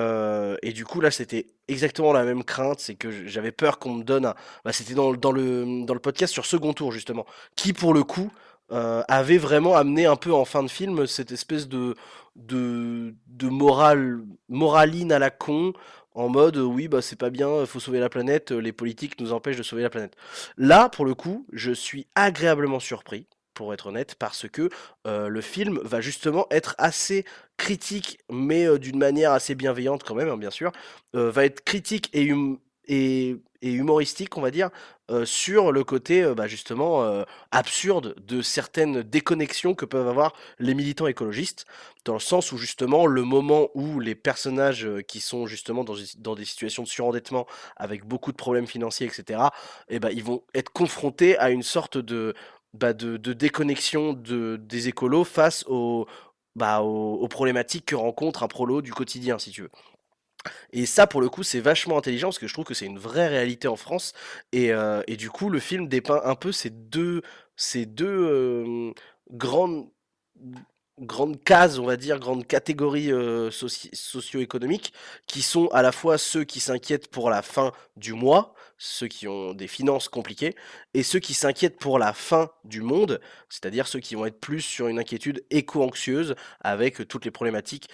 et 0.64 0.74
du 0.74 0.86
coup, 0.86 1.00
là, 1.02 1.12
c'était 1.12 1.48
exactement 1.68 2.12
la 2.14 2.24
même 2.26 2.44
crainte. 2.44 2.80
C'est 2.80 2.96
que 2.96 3.28
j'avais 3.28 3.52
peur 3.52 3.80
qu'on 3.80 3.94
me 3.94 4.04
donne 4.04 4.34
bah, 4.66 4.74
c'était 4.74 4.94
dans, 4.94 5.14
dans, 5.14 5.32
le, 5.32 5.86
dans 5.86 5.94
le 5.94 6.00
podcast 6.00 6.34
sur 6.34 6.46
Second 6.46 6.74
Tour, 6.74 6.92
justement. 6.92 7.26
Qui, 7.60 7.74
pour 7.74 7.94
le 7.94 8.04
coup, 8.04 8.32
euh, 8.72 9.04
avait 9.10 9.38
vraiment 9.38 9.76
amené 9.76 10.06
un 10.06 10.16
peu 10.16 10.34
en 10.34 10.46
fin 10.46 10.64
de 10.64 10.70
film 10.70 11.06
cette 11.08 11.34
espèce 11.34 11.68
de, 11.68 11.94
de, 12.38 13.14
morale, 13.50 14.22
moraline 14.48 15.12
à 15.12 15.20
la 15.20 15.30
con. 15.30 15.74
En 16.14 16.30
mode, 16.30 16.56
euh, 16.56 16.64
oui, 16.64 16.88
bah 16.88 17.02
c'est 17.02 17.18
pas 17.18 17.30
bien, 17.30 17.66
faut 17.66 17.82
sauver 17.82 18.00
la 18.00 18.08
planète, 18.08 18.54
euh, 18.54 18.60
les 18.60 18.72
politiques 18.72 19.20
nous 19.20 19.34
empêchent 19.34 19.58
de 19.58 19.64
sauver 19.64 19.82
la 19.84 19.90
planète. 19.90 20.16
Là, 20.58 20.88
pour 20.88 21.04
le 21.04 21.16
coup, 21.16 21.46
je 21.52 21.74
suis 21.74 22.08
agréablement 22.16 22.80
surpris, 22.80 23.28
pour 23.54 23.74
être 23.74 23.88
honnête, 23.88 24.16
parce 24.16 24.48
que 24.48 24.70
euh, 25.06 25.28
le 25.28 25.42
film 25.42 25.80
va 25.84 26.00
justement 26.00 26.48
être 26.50 26.76
assez 26.78 27.26
critique, 27.58 28.20
mais 28.32 28.66
euh, 28.68 28.80
d'une 28.80 28.98
manière 28.98 29.34
assez 29.34 29.54
bienveillante 29.54 30.04
quand 30.04 30.16
même, 30.16 30.30
hein, 30.30 30.38
bien 30.38 30.50
sûr, 30.50 30.72
euh, 31.14 31.30
va 31.30 31.44
être 31.44 31.62
critique 31.66 32.10
et, 32.14 32.32
hum- 32.32 32.58
et, 32.88 33.36
et 33.62 33.72
humoristique, 33.72 34.38
on 34.38 34.42
va 34.42 34.52
dire, 34.52 34.70
euh, 35.12 35.26
sur 35.26 35.72
le 35.72 35.84
côté 35.84 36.24
euh, 36.24 36.34
bah, 36.34 36.48
justement 36.48 37.04
euh, 37.04 37.24
absurde 37.52 38.16
de 38.26 38.42
certaines 38.42 39.02
déconnexions 39.02 39.76
que 39.76 39.86
peuvent 39.86 40.08
avoir 40.08 40.34
les 40.60 40.74
militants 40.74 41.08
écologistes, 41.08 41.66
dans 42.06 42.14
le 42.14 42.20
sens 42.20 42.52
où 42.52 42.58
justement 42.58 43.06
le 43.06 43.24
moment 43.24 43.70
où 43.74 44.00
les 44.00 44.16
personnages 44.16 44.88
qui 45.08 45.20
sont 45.20 45.46
justement 45.46 45.84
dans, 45.84 46.36
des 46.36 46.46
situations 46.46 46.84
de 46.84 46.88
surendettement 46.88 47.46
avec 47.76 48.06
beaucoup 48.06 48.32
de 48.32 48.38
problèmes 48.38 48.68
financiers, 48.68 49.08
etc., 49.08 49.42
eh 49.90 50.00
ben, 50.00 50.10
ils 50.12 50.24
vont 50.24 50.44
être 50.54 50.72
confrontés 50.72 51.38
à 51.38 51.50
une 51.50 51.64
sorte 51.64 51.98
de, 51.98 52.34
bah, 52.74 52.94
de, 52.94 53.18
déconnexion 53.18 54.14
de, 54.14 54.58
des 54.58 54.88
écolos 54.88 55.26
face 55.26 55.66
aux, 55.68 56.08
bah, 56.56 56.82
aux 56.82 57.28
problématiques 57.28 57.86
que 57.86 57.96
rencontre 57.96 58.44
un 58.44 58.48
prolo 58.48 58.82
du 58.82 58.94
quotidien, 58.94 59.38
si 59.40 59.52
tu 59.52 59.64
veux. 59.64 59.72
Et 60.72 60.86
ça, 60.86 61.08
pour 61.08 61.22
le 61.22 61.30
coup, 61.30 61.44
c'est 61.44 61.60
vachement 61.60 61.98
intelligent 61.98 62.28
parce 62.30 62.40
que 62.40 62.48
je 62.48 62.54
trouve 62.54 62.66
que 62.66 62.74
c'est 62.74 62.86
une 62.86 63.00
vraie 63.00 63.28
réalité 63.28 63.68
en 63.68 63.76
France. 63.76 64.14
Et, 64.52 64.72
euh, 64.72 65.02
et 65.08 65.18
du 65.18 65.30
coup, 65.30 65.50
le 65.50 65.60
film 65.60 65.88
dépeint 65.88 66.22
un 66.24 66.36
peu 66.36 66.52
ces 66.52 66.70
deux, 66.70 67.22
ces 67.56 67.86
deux 67.86 68.94
grandes, 69.32 69.90
grandes 71.00 71.42
cases, 71.44 71.78
on 71.80 71.86
va 71.86 71.98
dire, 71.98 72.20
grandes 72.20 72.46
catégories 72.48 73.12
euh, 73.12 73.50
soci- 73.50 73.90
socio-économiques, 73.94 74.94
qui 75.28 75.42
sont 75.42 75.68
à 75.70 75.82
la 75.82 75.92
fois 75.92 76.18
ceux 76.18 76.44
qui 76.44 76.60
s'inquiètent 76.60 77.10
pour 77.10 77.30
la 77.30 77.42
fin 77.42 77.72
du 77.96 78.14
mois, 78.14 78.54
ceux 78.78 79.08
qui 79.08 79.28
ont 79.28 79.54
des 79.54 79.68
finances 79.68 80.08
compliquées, 80.10 80.56
et 80.94 81.04
ceux 81.04 81.20
qui 81.20 81.34
s'inquiètent 81.34 81.80
pour 81.80 82.00
la 82.00 82.14
fin 82.14 82.50
du 82.64 82.82
monde, 82.82 83.20
c'est-à-dire 83.50 83.88
ceux 83.88 84.00
qui 84.00 84.16
vont 84.16 84.26
être 84.26 84.40
plus 84.40 84.62
sur 84.62 84.88
une 84.88 85.00
inquiétude 85.00 85.44
éco-anxieuse 85.50 86.36
avec 86.62 87.08
toutes 87.08 87.26
les 87.26 87.32
problématiques 87.32 87.90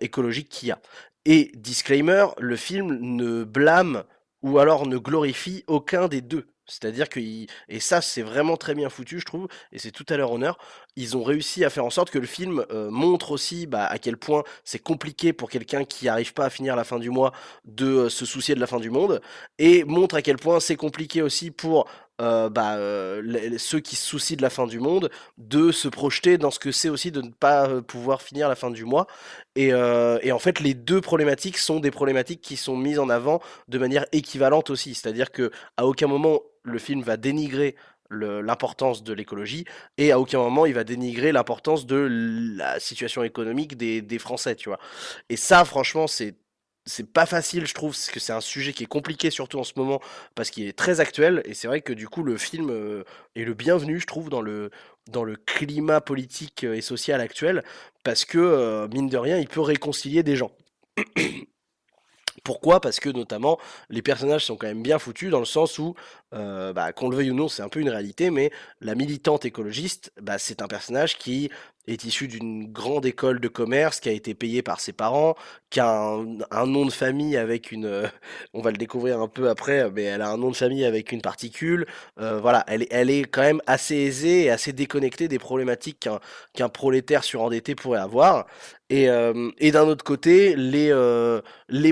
écologiques 0.00 0.48
qu'il 0.48 0.68
y 0.68 0.72
a. 0.72 0.80
Et 1.26 1.52
disclaimer, 1.54 2.26
le 2.38 2.56
film 2.56 2.98
ne 3.00 3.44
blâme 3.44 4.04
ou 4.42 4.58
alors 4.58 4.86
ne 4.86 4.98
glorifie 4.98 5.64
aucun 5.66 6.06
des 6.06 6.20
deux. 6.20 6.46
C'est-à-dire 6.66 7.08
que, 7.10 7.20
et 7.20 7.80
ça 7.80 8.00
c'est 8.00 8.22
vraiment 8.22 8.56
très 8.56 8.74
bien 8.74 8.88
foutu 8.88 9.20
je 9.20 9.26
trouve, 9.26 9.48
et 9.70 9.78
c'est 9.78 9.90
tout 9.90 10.06
à 10.08 10.16
leur 10.16 10.32
honneur, 10.32 10.56
ils 10.96 11.14
ont 11.14 11.22
réussi 11.22 11.62
à 11.62 11.68
faire 11.68 11.84
en 11.84 11.90
sorte 11.90 12.10
que 12.10 12.18
le 12.18 12.26
film 12.26 12.64
euh, 12.70 12.90
montre 12.90 13.32
aussi 13.32 13.66
bah, 13.66 13.84
à 13.84 13.98
quel 13.98 14.16
point 14.16 14.44
c'est 14.64 14.78
compliqué 14.78 15.34
pour 15.34 15.50
quelqu'un 15.50 15.84
qui 15.84 16.06
n'arrive 16.06 16.32
pas 16.32 16.46
à 16.46 16.50
finir 16.50 16.74
la 16.74 16.84
fin 16.84 16.98
du 16.98 17.10
mois 17.10 17.32
de 17.66 17.86
euh, 17.86 18.08
se 18.08 18.24
soucier 18.24 18.54
de 18.54 18.60
la 18.60 18.66
fin 18.66 18.80
du 18.80 18.88
monde, 18.88 19.20
et 19.58 19.84
montre 19.84 20.14
à 20.14 20.22
quel 20.22 20.36
point 20.36 20.58
c'est 20.58 20.76
compliqué 20.76 21.20
aussi 21.20 21.50
pour 21.50 21.86
euh, 22.20 22.48
bah, 22.48 22.76
euh, 22.76 23.58
ceux 23.58 23.80
qui 23.80 23.96
se 23.96 24.06
soucient 24.06 24.36
de 24.36 24.42
la 24.42 24.50
fin 24.50 24.66
du 24.66 24.78
monde 24.78 25.10
de 25.38 25.72
se 25.72 25.88
projeter 25.88 26.38
dans 26.38 26.50
ce 26.50 26.58
que 26.58 26.72
c'est 26.72 26.88
aussi 26.88 27.10
de 27.10 27.20
ne 27.22 27.30
pas 27.30 27.68
euh, 27.68 27.82
pouvoir 27.82 28.22
finir 28.22 28.48
la 28.48 28.54
fin 28.54 28.70
du 28.70 28.84
mois. 28.84 29.06
Et, 29.56 29.72
euh, 29.72 30.18
et 30.22 30.32
en 30.32 30.38
fait, 30.38 30.60
les 30.60 30.74
deux 30.74 31.00
problématiques 31.00 31.58
sont 31.58 31.80
des 31.80 31.90
problématiques 31.90 32.40
qui 32.40 32.56
sont 32.56 32.76
mises 32.76 32.98
en 32.98 33.08
avant 33.08 33.40
de 33.68 33.78
manière 33.78 34.06
équivalente 34.12 34.70
aussi. 34.70 34.94
C'est-à-dire 34.94 35.32
que 35.32 35.50
à 35.76 35.86
aucun 35.86 36.06
moment 36.06 36.40
le 36.62 36.78
film 36.78 37.02
va 37.02 37.16
dénigrer 37.16 37.76
l'importance 38.10 39.02
de 39.02 39.12
l'écologie 39.12 39.64
et 39.98 40.12
à 40.12 40.20
aucun 40.20 40.38
moment 40.38 40.66
il 40.66 40.74
va 40.74 40.84
dénigrer 40.84 41.32
l'importance 41.32 41.84
de 41.86 42.06
la 42.56 42.78
situation 42.78 43.24
économique 43.24 43.76
des, 43.76 44.02
des 44.02 44.18
Français, 44.18 44.54
tu 44.54 44.68
vois. 44.68 44.78
Et 45.30 45.36
ça, 45.36 45.64
franchement, 45.64 46.06
c'est 46.06 46.36
c'est 46.86 47.10
pas 47.10 47.26
facile, 47.26 47.66
je 47.66 47.74
trouve, 47.74 47.92
parce 47.92 48.10
que 48.10 48.20
c'est 48.20 48.32
un 48.32 48.40
sujet 48.40 48.72
qui 48.72 48.84
est 48.84 48.86
compliqué, 48.86 49.30
surtout 49.30 49.58
en 49.58 49.64
ce 49.64 49.72
moment, 49.76 50.00
parce 50.34 50.50
qu'il 50.50 50.66
est 50.66 50.76
très 50.76 51.00
actuel. 51.00 51.42
Et 51.44 51.54
c'est 51.54 51.66
vrai 51.66 51.80
que 51.80 51.92
du 51.92 52.08
coup, 52.08 52.22
le 52.22 52.36
film 52.36 52.70
euh, 52.70 53.04
est 53.36 53.44
le 53.44 53.54
bienvenu, 53.54 54.00
je 54.00 54.06
trouve, 54.06 54.28
dans 54.28 54.42
le, 54.42 54.70
dans 55.10 55.24
le 55.24 55.36
climat 55.36 56.00
politique 56.00 56.64
euh, 56.64 56.74
et 56.74 56.82
social 56.82 57.20
actuel, 57.20 57.62
parce 58.02 58.24
que, 58.24 58.38
euh, 58.38 58.88
mine 58.88 59.08
de 59.08 59.16
rien, 59.16 59.38
il 59.38 59.48
peut 59.48 59.60
réconcilier 59.60 60.22
des 60.22 60.36
gens. 60.36 60.52
Pourquoi? 62.44 62.80
Parce 62.80 63.00
que 63.00 63.08
notamment 63.08 63.58
les 63.88 64.02
personnages 64.02 64.44
sont 64.44 64.56
quand 64.56 64.66
même 64.66 64.82
bien 64.82 64.98
foutus 64.98 65.30
dans 65.30 65.38
le 65.38 65.46
sens 65.46 65.78
où, 65.78 65.94
euh, 66.34 66.74
bah, 66.74 66.92
qu'on 66.92 67.08
le 67.08 67.16
veuille 67.16 67.30
ou 67.30 67.34
non, 67.34 67.48
c'est 67.48 67.62
un 67.62 67.70
peu 67.70 67.80
une 67.80 67.88
réalité, 67.88 68.30
mais 68.30 68.50
la 68.82 68.94
militante 68.94 69.46
écologiste, 69.46 70.12
bah, 70.20 70.36
c'est 70.38 70.60
un 70.60 70.68
personnage 70.68 71.16
qui 71.16 71.50
est 71.86 72.04
issu 72.04 72.28
d'une 72.28 72.70
grande 72.70 73.06
école 73.06 73.40
de 73.40 73.48
commerce, 73.48 74.00
qui 74.00 74.08
a 74.10 74.12
été 74.12 74.34
payé 74.34 74.62
par 74.62 74.80
ses 74.80 74.92
parents, 74.92 75.34
qui 75.70 75.80
a 75.80 76.18
un, 76.50 76.66
nom 76.66 76.84
de 76.86 76.90
famille 76.90 77.36
avec 77.36 77.72
une, 77.72 77.86
euh, 77.86 78.06
on 78.54 78.60
va 78.62 78.70
le 78.70 78.76
découvrir 78.76 79.20
un 79.20 79.28
peu 79.28 79.48
après, 79.48 79.90
mais 79.90 80.02
elle 80.04 80.22
a 80.22 80.30
un 80.30 80.36
nom 80.36 80.50
de 80.50 80.56
famille 80.56 80.84
avec 80.84 81.12
une 81.12 81.22
particule. 81.22 81.86
Euh, 82.20 82.40
voilà, 82.40 82.64
elle, 82.68 82.86
elle 82.90 83.10
est 83.10 83.24
quand 83.24 83.42
même 83.42 83.60
assez 83.66 83.96
aisée 83.96 84.44
et 84.44 84.50
assez 84.50 84.72
déconnectée 84.72 85.28
des 85.28 85.38
problématiques 85.38 86.00
qu'un 86.00 86.20
qu'un 86.54 86.68
prolétaire 86.68 87.24
surendetté 87.24 87.74
pourrait 87.74 88.00
avoir. 88.00 88.46
Et, 88.94 89.08
euh, 89.08 89.50
et 89.58 89.72
d'un 89.72 89.88
autre 89.88 90.04
côté, 90.04 90.54
les, 90.54 90.90
euh, 90.92 91.40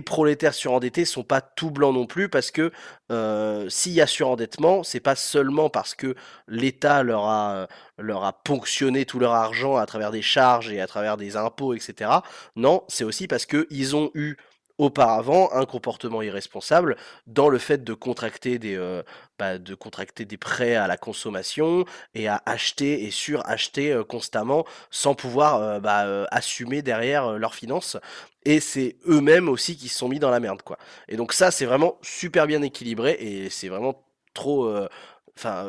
prolétaires 0.06 0.54
surendettés 0.54 1.04
sont 1.04 1.24
pas 1.24 1.40
tout 1.40 1.72
blancs 1.72 1.92
non 1.92 2.06
plus 2.06 2.28
parce 2.28 2.52
que 2.52 2.70
euh, 3.10 3.68
s'il 3.68 3.90
y 3.90 4.00
a 4.00 4.06
surendettement, 4.06 4.84
c'est 4.84 5.00
pas 5.00 5.16
seulement 5.16 5.68
parce 5.68 5.96
que 5.96 6.14
l'État 6.46 7.02
leur 7.02 7.26
a 7.26 7.66
ponctionné 8.44 9.04
tout 9.04 9.18
leur 9.18 9.32
argent 9.32 9.78
à 9.78 9.84
travers 9.84 10.12
des 10.12 10.22
charges 10.22 10.70
et 10.70 10.80
à 10.80 10.86
travers 10.86 11.16
des 11.16 11.36
impôts, 11.36 11.74
etc. 11.74 12.08
Non, 12.54 12.84
c'est 12.86 13.02
aussi 13.02 13.26
parce 13.26 13.46
qu'ils 13.46 13.96
ont 13.96 14.12
eu 14.14 14.36
auparavant 14.78 15.50
un 15.52 15.64
comportement 15.64 16.22
irresponsable 16.22 16.96
dans 17.26 17.48
le 17.48 17.58
fait 17.58 17.84
de 17.84 17.94
contracter 17.94 18.58
des, 18.58 18.76
euh, 18.76 19.02
bah, 19.38 19.58
de 19.58 19.74
contracter 19.74 20.24
des 20.24 20.36
prêts 20.36 20.74
à 20.74 20.86
la 20.86 20.96
consommation 20.96 21.84
et 22.14 22.28
à 22.28 22.42
acheter 22.46 23.04
et 23.04 23.10
suracheter 23.10 23.92
euh, 23.92 24.04
constamment 24.04 24.64
sans 24.90 25.14
pouvoir 25.14 25.56
euh, 25.56 25.80
bah, 25.80 26.26
assumer 26.30 26.82
derrière 26.82 27.38
leurs 27.38 27.54
finances. 27.54 27.96
Et 28.44 28.60
c'est 28.60 28.96
eux-mêmes 29.06 29.48
aussi 29.48 29.76
qui 29.76 29.88
se 29.88 29.98
sont 29.98 30.08
mis 30.08 30.18
dans 30.18 30.30
la 30.30 30.40
merde, 30.40 30.62
quoi. 30.62 30.78
Et 31.08 31.16
donc 31.16 31.32
ça, 31.32 31.50
c'est 31.50 31.66
vraiment 31.66 31.98
super 32.02 32.46
bien 32.46 32.62
équilibré 32.62 33.16
et 33.20 33.50
c'est 33.50 33.68
vraiment 33.68 34.04
trop... 34.34 34.72
Enfin, 35.38 35.66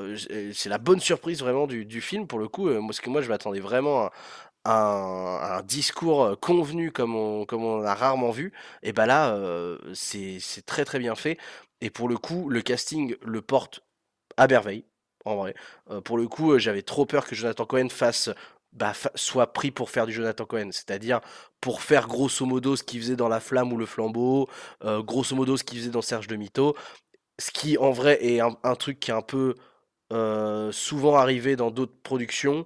c'est 0.53 0.67
la 0.67 0.77
bonne 0.77 0.99
surprise 0.99 1.39
vraiment 1.39 1.67
du, 1.67 1.85
du 1.85 2.01
film 2.01 2.27
pour 2.27 2.37
le 2.37 2.49
coup, 2.49 2.69
parce 2.85 2.99
que 2.99 3.09
moi 3.09 3.21
je 3.21 3.29
m'attendais 3.29 3.61
vraiment 3.61 4.05
à, 4.05 4.11
un, 4.65 5.61
discours 5.63 6.39
convenu 6.39 6.91
comme 6.91 7.15
on, 7.15 7.45
comme 7.45 7.63
on 7.63 7.83
a 7.83 7.93
rarement 7.93 8.31
vu, 8.31 8.53
et 8.81 8.93
bah 8.93 9.05
là, 9.05 9.37
c'est 9.93 10.39
très 10.65 10.85
très 10.85 10.99
bien 10.99 11.15
fait. 11.15 11.37
Et 11.81 11.89
pour 11.89 12.07
le 12.09 12.17
coup, 12.17 12.49
le 12.49 12.61
casting 12.61 13.15
le 13.21 13.41
porte 13.41 13.81
à 14.37 14.47
merveille, 14.47 14.85
en 15.25 15.35
vrai. 15.35 15.55
pour 16.05 16.17
le 16.17 16.27
coup, 16.27 16.57
j'avais 16.59 16.81
trop 16.81 17.05
peur 17.05 17.25
que 17.27 17.35
Jonathan 17.35 17.65
Cohen 17.65 17.89
fasse 17.89 18.29
bah, 18.73 18.93
soit 19.15 19.53
pris 19.53 19.71
pour 19.71 19.89
faire 19.89 20.07
du 20.07 20.13
Jonathan 20.13 20.45
Cohen, 20.45 20.69
c'est-à-dire 20.71 21.21
pour 21.61 21.81
faire 21.81 22.07
grosso 22.07 22.45
modo 22.45 22.75
ce 22.75 22.83
qu'il 22.83 22.99
faisait 23.01 23.15
dans 23.15 23.27
La 23.29 23.39
Flamme 23.39 23.71
ou 23.71 23.77
Le 23.77 23.85
Flambeau, 23.85 24.49
grosso 24.81 25.35
modo 25.35 25.57
ce 25.57 25.63
qu'il 25.63 25.77
faisait 25.79 25.91
dans 25.91 26.01
Serge 26.01 26.27
de 26.27 26.35
Mito, 26.35 26.75
ce 27.39 27.51
qui 27.51 27.77
en 27.77 27.91
vrai 27.91 28.23
est 28.25 28.39
un, 28.39 28.75
truc 28.75 28.99
qui 28.99 29.11
est 29.11 29.13
un 29.13 29.21
peu 29.21 29.55
souvent 30.71 31.15
arrivé 31.15 31.55
dans 31.55 31.71
d'autres 31.71 31.95
productions, 32.03 32.65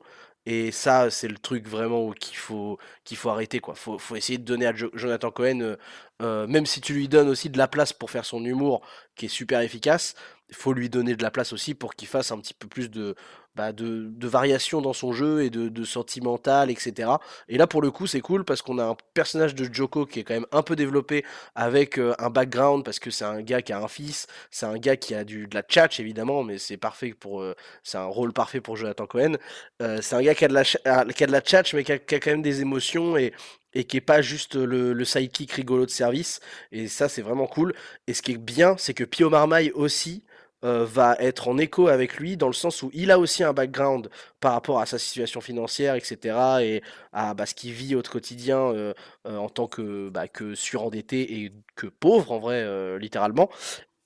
et 0.49 0.71
ça, 0.71 1.09
c'est 1.09 1.27
le 1.27 1.37
truc 1.37 1.67
vraiment 1.67 2.09
qu'il 2.13 2.37
faut, 2.37 2.79
arrêter. 3.25 3.59
Faut, 3.75 3.99
faut 3.99 4.15
essayer 4.15 4.37
de 4.37 4.45
donner 4.45 4.65
à 4.65 4.73
Jonathan 4.73 5.29
Cohen, 5.29 5.59
euh, 5.59 5.75
euh, 6.21 6.47
même 6.47 6.65
si 6.65 6.79
tu 6.79 6.93
lui 6.93 7.09
donnes 7.09 7.27
aussi 7.27 7.49
de 7.49 7.57
la 7.57 7.67
place 7.67 7.91
pour 7.91 8.11
faire 8.11 8.23
son 8.23 8.45
humour, 8.45 8.79
qui 9.15 9.25
est 9.25 9.27
super 9.27 9.59
efficace, 9.59 10.15
il 10.47 10.55
faut 10.55 10.71
lui 10.71 10.89
donner 10.89 11.17
de 11.17 11.21
la 11.21 11.31
place 11.31 11.51
aussi 11.51 11.73
pour 11.73 11.95
qu'il 11.95 12.07
fasse 12.07 12.31
un 12.31 12.39
petit 12.39 12.53
peu 12.53 12.69
plus 12.69 12.89
de, 12.89 13.15
bah, 13.57 13.73
de, 13.73 14.07
de 14.11 14.27
variation 14.27 14.81
dans 14.81 14.93
son 14.93 15.11
jeu 15.13 15.43
et 15.43 15.49
de, 15.49 15.67
de 15.67 15.83
sentimental, 15.83 16.69
etc. 16.69 17.09
Et 17.49 17.57
là, 17.57 17.65
pour 17.65 17.81
le 17.81 17.89
coup, 17.89 18.05
c'est 18.05 18.21
cool 18.21 18.45
parce 18.45 18.61
qu'on 18.61 18.77
a 18.77 18.85
un 18.85 18.95
personnage 19.15 19.55
de 19.55 19.67
Joko 19.73 20.05
qui 20.05 20.19
est 20.19 20.23
quand 20.23 20.35
même 20.35 20.45
un 20.51 20.61
peu 20.61 20.75
développé 20.75 21.25
avec 21.55 21.97
euh, 21.97 22.13
un 22.19 22.29
background 22.29 22.85
parce 22.85 22.99
que 22.99 23.09
c'est 23.09 23.25
un 23.25 23.41
gars 23.41 23.63
qui 23.63 23.73
a 23.73 23.79
un 23.79 23.87
fils, 23.87 24.27
c'est 24.51 24.67
un 24.67 24.77
gars 24.77 24.95
qui 24.95 25.15
a 25.15 25.23
du, 25.23 25.47
de 25.47 25.55
la 25.55 25.63
tchatch 25.63 25.99
évidemment, 25.99 26.43
mais 26.43 26.59
c'est 26.59 26.77
parfait 26.77 27.13
pour, 27.19 27.41
euh, 27.41 27.55
c'est 27.83 27.97
un 27.97 28.05
rôle 28.05 28.31
parfait 28.31 28.61
pour 28.61 28.77
Jonathan 28.77 29.07
Cohen. 29.07 29.37
Euh, 29.81 29.99
c'est 30.01 30.15
un 30.15 30.21
gars 30.21 30.35
qui 30.35 30.45
a 30.45 30.47
de 30.49 30.53
la, 30.53 30.63
ah, 30.85 31.05
qui 31.05 31.23
a 31.23 31.27
de 31.27 31.31
la 31.31 31.41
tchatch 31.41 31.73
mais 31.73 31.83
qui 31.83 31.91
a, 31.93 31.97
qui 31.97 32.13
a, 32.15 32.19
quand 32.19 32.31
même 32.31 32.43
des 32.43 32.61
émotions 32.61 33.17
et, 33.17 33.33
et 33.73 33.85
qui 33.85 33.97
est 33.97 34.01
pas 34.01 34.21
juste 34.21 34.55
le, 34.55 34.93
le 34.93 35.05
sidekick 35.05 35.51
rigolo 35.53 35.85
de 35.85 35.91
service. 35.91 36.39
Et 36.71 36.87
ça, 36.87 37.09
c'est 37.09 37.21
vraiment 37.23 37.47
cool. 37.47 37.73
Et 38.07 38.13
ce 38.13 38.21
qui 38.21 38.33
est 38.33 38.37
bien, 38.37 38.75
c'est 38.77 38.93
que 38.93 39.03
Pio 39.03 39.29
Marmaille 39.29 39.71
aussi, 39.71 40.23
euh, 40.63 40.85
va 40.85 41.15
être 41.19 41.47
en 41.47 41.57
écho 41.59 41.87
avec 41.87 42.17
lui 42.17 42.35
dans 42.35 42.47
le 42.47 42.53
sens 42.53 42.81
où 42.81 42.89
il 42.93 43.11
a 43.11 43.19
aussi 43.19 43.43
un 43.43 43.53
background 43.53 44.09
par 44.39 44.53
rapport 44.53 44.79
à 44.79 44.87
sa 44.87 44.97
situation 44.97 45.39
financière, 45.39 45.93
etc. 45.93 46.35
et 46.61 46.81
à 47.13 47.35
bah, 47.35 47.45
ce 47.45 47.53
qu'il 47.53 47.73
vit 47.73 47.93
au 47.93 48.01
quotidien 48.01 48.57
euh, 48.57 48.93
euh, 49.27 49.37
en 49.37 49.49
tant 49.49 49.67
que, 49.67 50.09
bah, 50.09 50.27
que 50.27 50.55
surendetté 50.55 51.41
et 51.41 51.53
que 51.75 51.85
pauvre 51.85 52.31
en 52.31 52.39
vrai, 52.39 52.97
littéralement. 52.97 53.49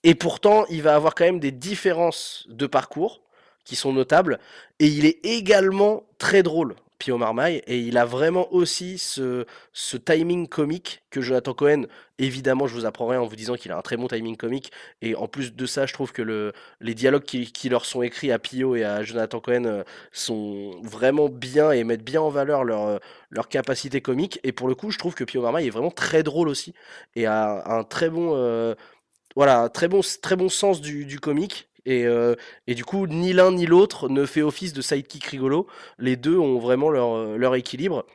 Et 0.04 0.14
pourtant, 0.14 0.66
il 0.70 0.82
va 0.82 0.96
avoir 0.96 1.16
quand 1.16 1.26
même 1.26 1.40
des 1.40 1.52
différences 1.52 2.46
de 2.50 2.68
parcours 2.68 3.22
qui 3.64 3.78
sont 3.78 3.94
notables 3.94 4.40
et 4.80 4.88
il 4.88 5.06
est 5.06 5.26
également 5.26 6.04
très 6.18 6.44
drôle. 6.44 6.76
Pio 7.02 7.18
Marmaille, 7.18 7.64
et 7.66 7.80
il 7.80 7.98
a 7.98 8.06
vraiment 8.06 8.54
aussi 8.54 9.00
ce, 9.00 9.48
timing 10.06 10.48
comique 10.48 11.04
que 11.10 11.20
Jonathan 11.20 11.56
Cohen, 11.56 11.86
évidemment, 12.20 12.68
je 12.68 12.76
vous 12.76 12.86
apprends 12.86 13.08
rien 13.08 13.20
en 13.20 13.26
vous 13.26 13.36
disant 13.36 13.56
qu'il 13.56 13.72
a 13.72 13.78
un 13.78 13.82
très 13.82 13.98
bon 13.98 14.08
timing 14.08 14.38
comique, 14.38 14.72
et 15.02 15.16
en 15.16 15.28
plus 15.28 15.56
de 15.56 15.66
ça, 15.66 15.88
je 15.88 15.94
trouve 15.94 16.12
que 16.12 16.22
le, 16.22 16.54
les 16.80 16.94
dialogues 16.94 17.24
qui, 17.24 17.70
leur 17.70 17.86
sont 17.86 18.04
écrits 18.04 18.32
à 18.32 18.38
Pio 18.38 18.76
et 18.76 18.84
à 18.84 19.02
Jonathan 19.02 19.40
Cohen 19.40 19.66
euh, 19.66 19.84
sont 20.12 20.80
vraiment 20.84 21.28
bien 21.28 21.72
et 21.72 21.84
mettent 21.84 22.04
bien 22.04 22.22
en 22.22 22.30
valeur 22.30 22.64
leur, 22.64 22.86
euh, 22.86 22.98
leur 23.32 23.50
capacité 23.50 24.00
comique, 24.02 24.40
et 24.44 24.52
pour 24.52 24.68
le 24.68 24.76
coup, 24.76 24.92
je 24.92 25.00
trouve 25.00 25.16
que 25.16 25.24
Pio 25.24 25.42
Marmaille 25.42 25.66
est 25.66 25.72
vraiment 25.72 25.90
très 25.90 26.22
drôle 26.22 26.50
aussi, 26.50 26.76
et 27.16 27.26
a 27.26 27.64
un 27.66 27.84
très 27.84 28.12
bon... 28.12 28.34
Euh, 28.36 28.76
voilà, 29.36 29.70
très 29.70 29.88
bon, 29.88 30.02
très 30.22 30.36
bon 30.36 30.50
sens 30.50 30.82
du 30.82 31.20
comique, 31.22 31.71
et, 31.86 32.06
euh, 32.06 32.36
et, 32.68 32.76
du 32.76 32.86
coup, 32.86 33.08
ni 33.08 33.34
l'un 33.34 33.52
ni 33.52 33.66
l'autre 33.66 34.10
ne 34.10 34.26
fait 34.26 34.42
office 34.42 34.74
de 34.74 34.82
sidekick 34.82 35.26
rigolo. 35.26 35.68
Les 35.98 36.16
deux 36.16 36.38
ont 36.38 36.60
vraiment 36.60 36.90
leur, 36.90 37.16
euh, 37.16 37.38
leur 37.38 37.56
équilibre. 37.56 38.06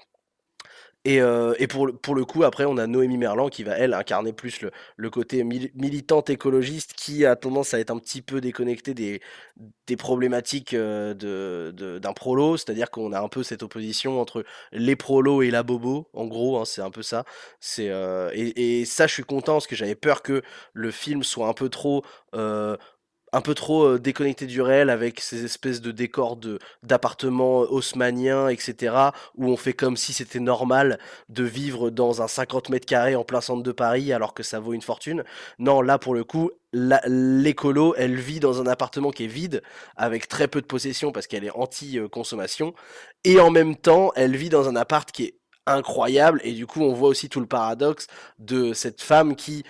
Et, 1.05 1.21
euh, 1.21 1.55
et 1.61 1.69
pour, 1.69 1.89
pour, 2.03 2.17
le 2.17 2.25
coup, 2.25 2.43
après, 2.43 2.65
on 2.65 2.79
a 2.79 2.89
Noémie 2.89 3.17
Merlan 3.17 3.49
qui 3.49 3.63
va, 3.63 3.79
elle, 3.79 3.95
incarner 3.95 4.33
plus 4.33 4.61
le, 4.61 4.73
le 4.97 5.09
côté 5.09 5.45
militante 5.45 6.31
écologiste 6.31 6.95
qui 6.95 7.25
a 7.25 7.37
tendance 7.37 7.75
à 7.75 7.79
être 7.79 7.93
un 7.93 7.99
petit 7.99 8.23
peu 8.23 8.41
déconnecté 8.41 8.93
des, 8.93 9.21
des 9.87 9.97
problématiques 9.97 10.75
de, 10.75 11.15
de, 11.15 11.99
d'un 12.01 12.13
prolo. 12.13 12.57
C'est-à-dire 12.57 12.91
qu'on 12.91 13.13
a 13.13 13.21
un 13.21 13.29
peu 13.29 13.45
cette 13.45 13.63
opposition 13.63 14.21
entre 14.21 14.45
les 14.73 14.97
prolos 14.97 15.43
et 15.43 15.53
la 15.53 15.63
bobo. 15.63 16.09
En 16.13 16.27
gros, 16.27 16.59
hein, 16.59 16.65
c'est 16.65 16.83
un 16.83 16.91
peu 16.91 17.03
ça. 17.03 17.25
Et, 17.79 18.81
et, 18.81 18.85
ça, 18.85 19.07
je 19.07 19.13
suis 19.13 19.23
content 19.23 19.53
parce 19.55 19.69
que 19.69 19.77
j'avais 19.77 19.95
peur 19.95 20.23
que 20.23 20.43
le 20.73 20.91
film 20.91 21.23
soit 21.23 21.47
un 21.47 21.55
peu 21.55 21.69
trop 21.69 22.03
un 23.33 23.41
peu 23.41 23.55
trop 23.55 23.99
déconnecté 23.99 24.47
du 24.47 24.63
réel 24.63 24.91
avec 24.91 25.21
ces 25.21 25.45
espèces 25.45 25.81
de 25.81 25.91
décors 25.91 26.37
de 26.37 26.59
d'appartements 26.83 27.61
haussmanniens, 27.61 28.49
etc. 28.49 28.95
où 29.35 29.51
on 29.51 29.57
fait 29.57 29.73
comme 29.73 29.97
si 29.97 30.13
c'était 30.13 30.41
normal 30.41 30.99
de 31.29 31.45
vivre 31.45 31.91
dans 31.91 32.23
un 32.23 32.29
50 32.29 32.69
mètres 32.71 32.87
carrés 32.87 33.17
en 33.17 33.25
plein 33.25 33.41
centre 33.41 33.63
de 33.63 33.73
Paris 33.73 34.13
alors 34.13 34.35
que 34.35 34.43
ça 34.43 34.61
vaut 34.61 34.73
une 34.73 34.83
fortune. 34.83 35.25
Non, 35.59 35.81
là 35.83 35.99
pour 35.99 36.15
le 36.15 36.25
coup, 36.25 36.51
l'écolo, 36.73 37.95
elle 37.97 38.17
vit 38.17 38.41
dans 38.41 38.61
un 38.61 38.67
appartement 38.67 39.11
qui 39.11 39.25
est 39.25 39.29
vide 39.29 39.63
avec 39.97 40.29
très 40.29 40.49
peu 40.49 40.61
de 40.61 40.67
possession 40.67 41.13
parce 41.13 41.27
qu'elle 41.27 41.45
est 41.45 41.51
anti-consommation 41.51 42.75
et 43.25 43.41
en 43.41 43.51
même 43.51 43.77
temps, 43.77 44.13
elle 44.15 44.37
vit 44.37 44.49
dans 44.51 44.69
un 44.69 44.77
appart 44.77 45.11
qui 45.11 45.25
est 45.25 45.35
incroyable 45.67 46.41
et 46.45 46.53
du 46.53 46.67
coup 46.67 46.83
on 46.83 46.93
voit 46.93 47.09
aussi 47.09 47.29
tout 47.29 47.41
le 47.41 47.47
paradoxe 47.47 48.07
de 48.39 48.73
cette 48.73 49.03
femme 49.03 49.35
qui 49.35 49.65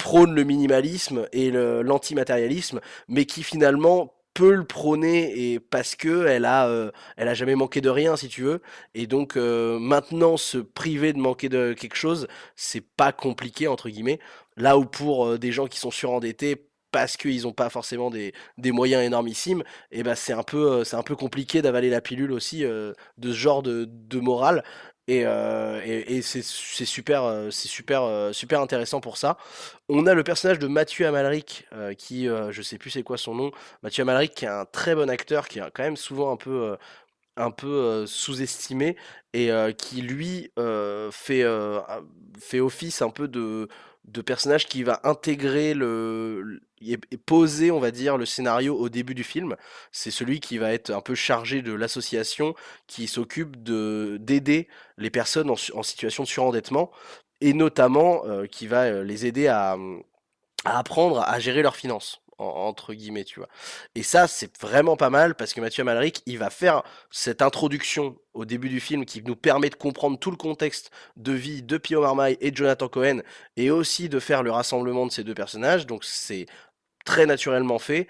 prône 0.00 0.34
le 0.34 0.44
minimalisme 0.44 1.28
et 1.32 1.50
l'antimatérialisme, 1.50 2.80
mais 3.06 3.26
qui 3.26 3.42
finalement 3.42 4.14
peut 4.32 4.54
le 4.54 4.64
prôner 4.64 5.52
et 5.52 5.60
parce 5.60 5.96
que 5.96 6.26
elle 6.26 6.44
a 6.44 6.68
euh, 6.68 6.90
elle 7.16 7.28
a 7.28 7.34
jamais 7.34 7.56
manqué 7.56 7.80
de 7.80 7.90
rien 7.90 8.16
si 8.16 8.28
tu 8.28 8.42
veux 8.42 8.62
et 8.94 9.08
donc 9.08 9.36
euh, 9.36 9.78
maintenant 9.78 10.36
se 10.36 10.58
priver 10.58 11.12
de 11.12 11.18
manquer 11.18 11.48
de 11.48 11.72
quelque 11.72 11.96
chose 11.96 12.28
c'est 12.54 12.80
pas 12.80 13.10
compliqué 13.10 13.66
entre 13.66 13.88
guillemets 13.90 14.20
là 14.56 14.78
où 14.78 14.84
pour 14.84 15.26
euh, 15.26 15.38
des 15.38 15.50
gens 15.50 15.66
qui 15.66 15.80
sont 15.80 15.90
surendettés 15.90 16.68
parce 16.92 17.16
qu'ils 17.16 17.42
n'ont 17.42 17.52
pas 17.52 17.70
forcément 17.70 18.10
des, 18.10 18.32
des, 18.58 18.72
moyens 18.72 19.04
énormissimes, 19.04 19.62
et 19.92 20.02
ben 20.02 20.16
c'est 20.16 20.32
un 20.32 20.42
peu 20.42 20.82
c'est 20.82 20.96
un 20.96 21.04
peu 21.04 21.14
compliqué 21.14 21.62
d'avaler 21.62 21.88
la 21.88 22.00
pilule 22.00 22.32
aussi 22.32 22.62
de 22.62 22.94
ce 23.22 23.30
genre 23.30 23.62
de, 23.62 23.84
de 23.88 24.18
morale. 24.18 24.64
Euh, 25.10 25.80
et, 25.84 26.22
c'est 26.22 26.42
super, 26.42 27.24
euh, 27.24 27.50
c'est 27.50 27.68
super, 27.68 28.02
euh, 28.02 28.32
super 28.32 28.60
intéressant 28.60 29.00
pour 29.00 29.16
ça. 29.16 29.36
On 29.88 30.06
a 30.06 30.14
le 30.14 30.22
personnage 30.22 30.58
de 30.58 30.68
Mathieu 30.68 31.06
Amalric, 31.06 31.66
qui, 31.98 32.26
je 32.26 32.62
sais 32.62 32.78
plus 32.78 32.90
c'est 32.90 33.02
quoi 33.02 33.18
son 33.18 33.34
nom, 33.34 33.50
Mathieu 33.82 34.02
Amalric, 34.02 34.34
qui 34.34 34.44
est 34.44 34.48
un 34.48 34.64
très 34.64 34.94
bon 34.94 35.10
acteur, 35.10 35.48
qui 35.48 35.58
est 35.58 35.70
quand 35.74 35.82
même 35.82 35.96
souvent 35.96 36.32
un 36.32 36.36
peu, 36.36 36.76
un 37.36 37.50
peu 37.50 38.06
sous-estimé, 38.06 38.96
et 39.32 39.50
qui 39.76 40.02
lui 40.02 40.52
fait, 41.10 41.44
fait 42.38 42.60
office 42.60 43.02
un 43.02 43.10
peu 43.10 43.28
de, 43.28 43.68
de 44.04 44.20
personnage 44.22 44.66
qui 44.66 44.82
va 44.82 45.00
intégrer 45.04 45.74
le, 45.74 46.60
et 46.80 46.96
poser, 47.16 47.70
on 47.70 47.80
va 47.80 47.90
dire, 47.90 48.16
le 48.16 48.26
scénario 48.26 48.76
au 48.76 48.88
début 48.88 49.14
du 49.14 49.24
film. 49.24 49.56
C'est 49.92 50.10
celui 50.10 50.40
qui 50.40 50.58
va 50.58 50.72
être 50.72 50.90
un 50.90 51.00
peu 51.00 51.14
chargé 51.14 51.62
de 51.62 51.72
l'association 51.72 52.54
qui 52.86 53.06
s'occupe 53.06 53.62
de 53.62 54.16
d'aider 54.20 54.68
les 54.96 55.10
personnes 55.10 55.50
en, 55.50 55.82
situation 55.82 56.24
de 56.24 56.28
surendettement. 56.28 56.90
et 57.40 57.52
notamment 57.54 58.22
qui 58.50 58.66
va 58.66 59.02
les 59.02 59.26
aider 59.26 59.46
à 59.46 59.76
apprendre 60.64 61.20
à 61.20 61.38
gérer 61.40 61.62
leurs 61.62 61.76
finances 61.76 62.20
entre 62.40 62.94
guillemets, 62.94 63.24
tu 63.24 63.40
vois. 63.40 63.48
Et 63.94 64.02
ça, 64.02 64.26
c'est 64.26 64.58
vraiment 64.60 64.96
pas 64.96 65.10
mal 65.10 65.34
parce 65.34 65.52
que 65.52 65.60
Mathieu 65.60 65.82
Amalric, 65.82 66.22
il 66.26 66.38
va 66.38 66.50
faire 66.50 66.82
cette 67.10 67.42
introduction 67.42 68.16
au 68.34 68.44
début 68.44 68.68
du 68.68 68.80
film 68.80 69.04
qui 69.04 69.22
nous 69.22 69.36
permet 69.36 69.70
de 69.70 69.74
comprendre 69.74 70.18
tout 70.18 70.30
le 70.30 70.36
contexte 70.36 70.90
de 71.16 71.32
vie 71.32 71.62
de 71.62 71.78
Pio 71.78 72.00
Marmaille 72.00 72.38
et 72.40 72.50
de 72.50 72.56
Jonathan 72.56 72.88
Cohen 72.88 73.20
et 73.56 73.70
aussi 73.70 74.08
de 74.08 74.18
faire 74.18 74.42
le 74.42 74.50
rassemblement 74.50 75.06
de 75.06 75.12
ces 75.12 75.24
deux 75.24 75.34
personnages. 75.34 75.86
Donc 75.86 76.04
c'est 76.04 76.46
très 77.04 77.26
naturellement 77.26 77.78
fait. 77.78 78.08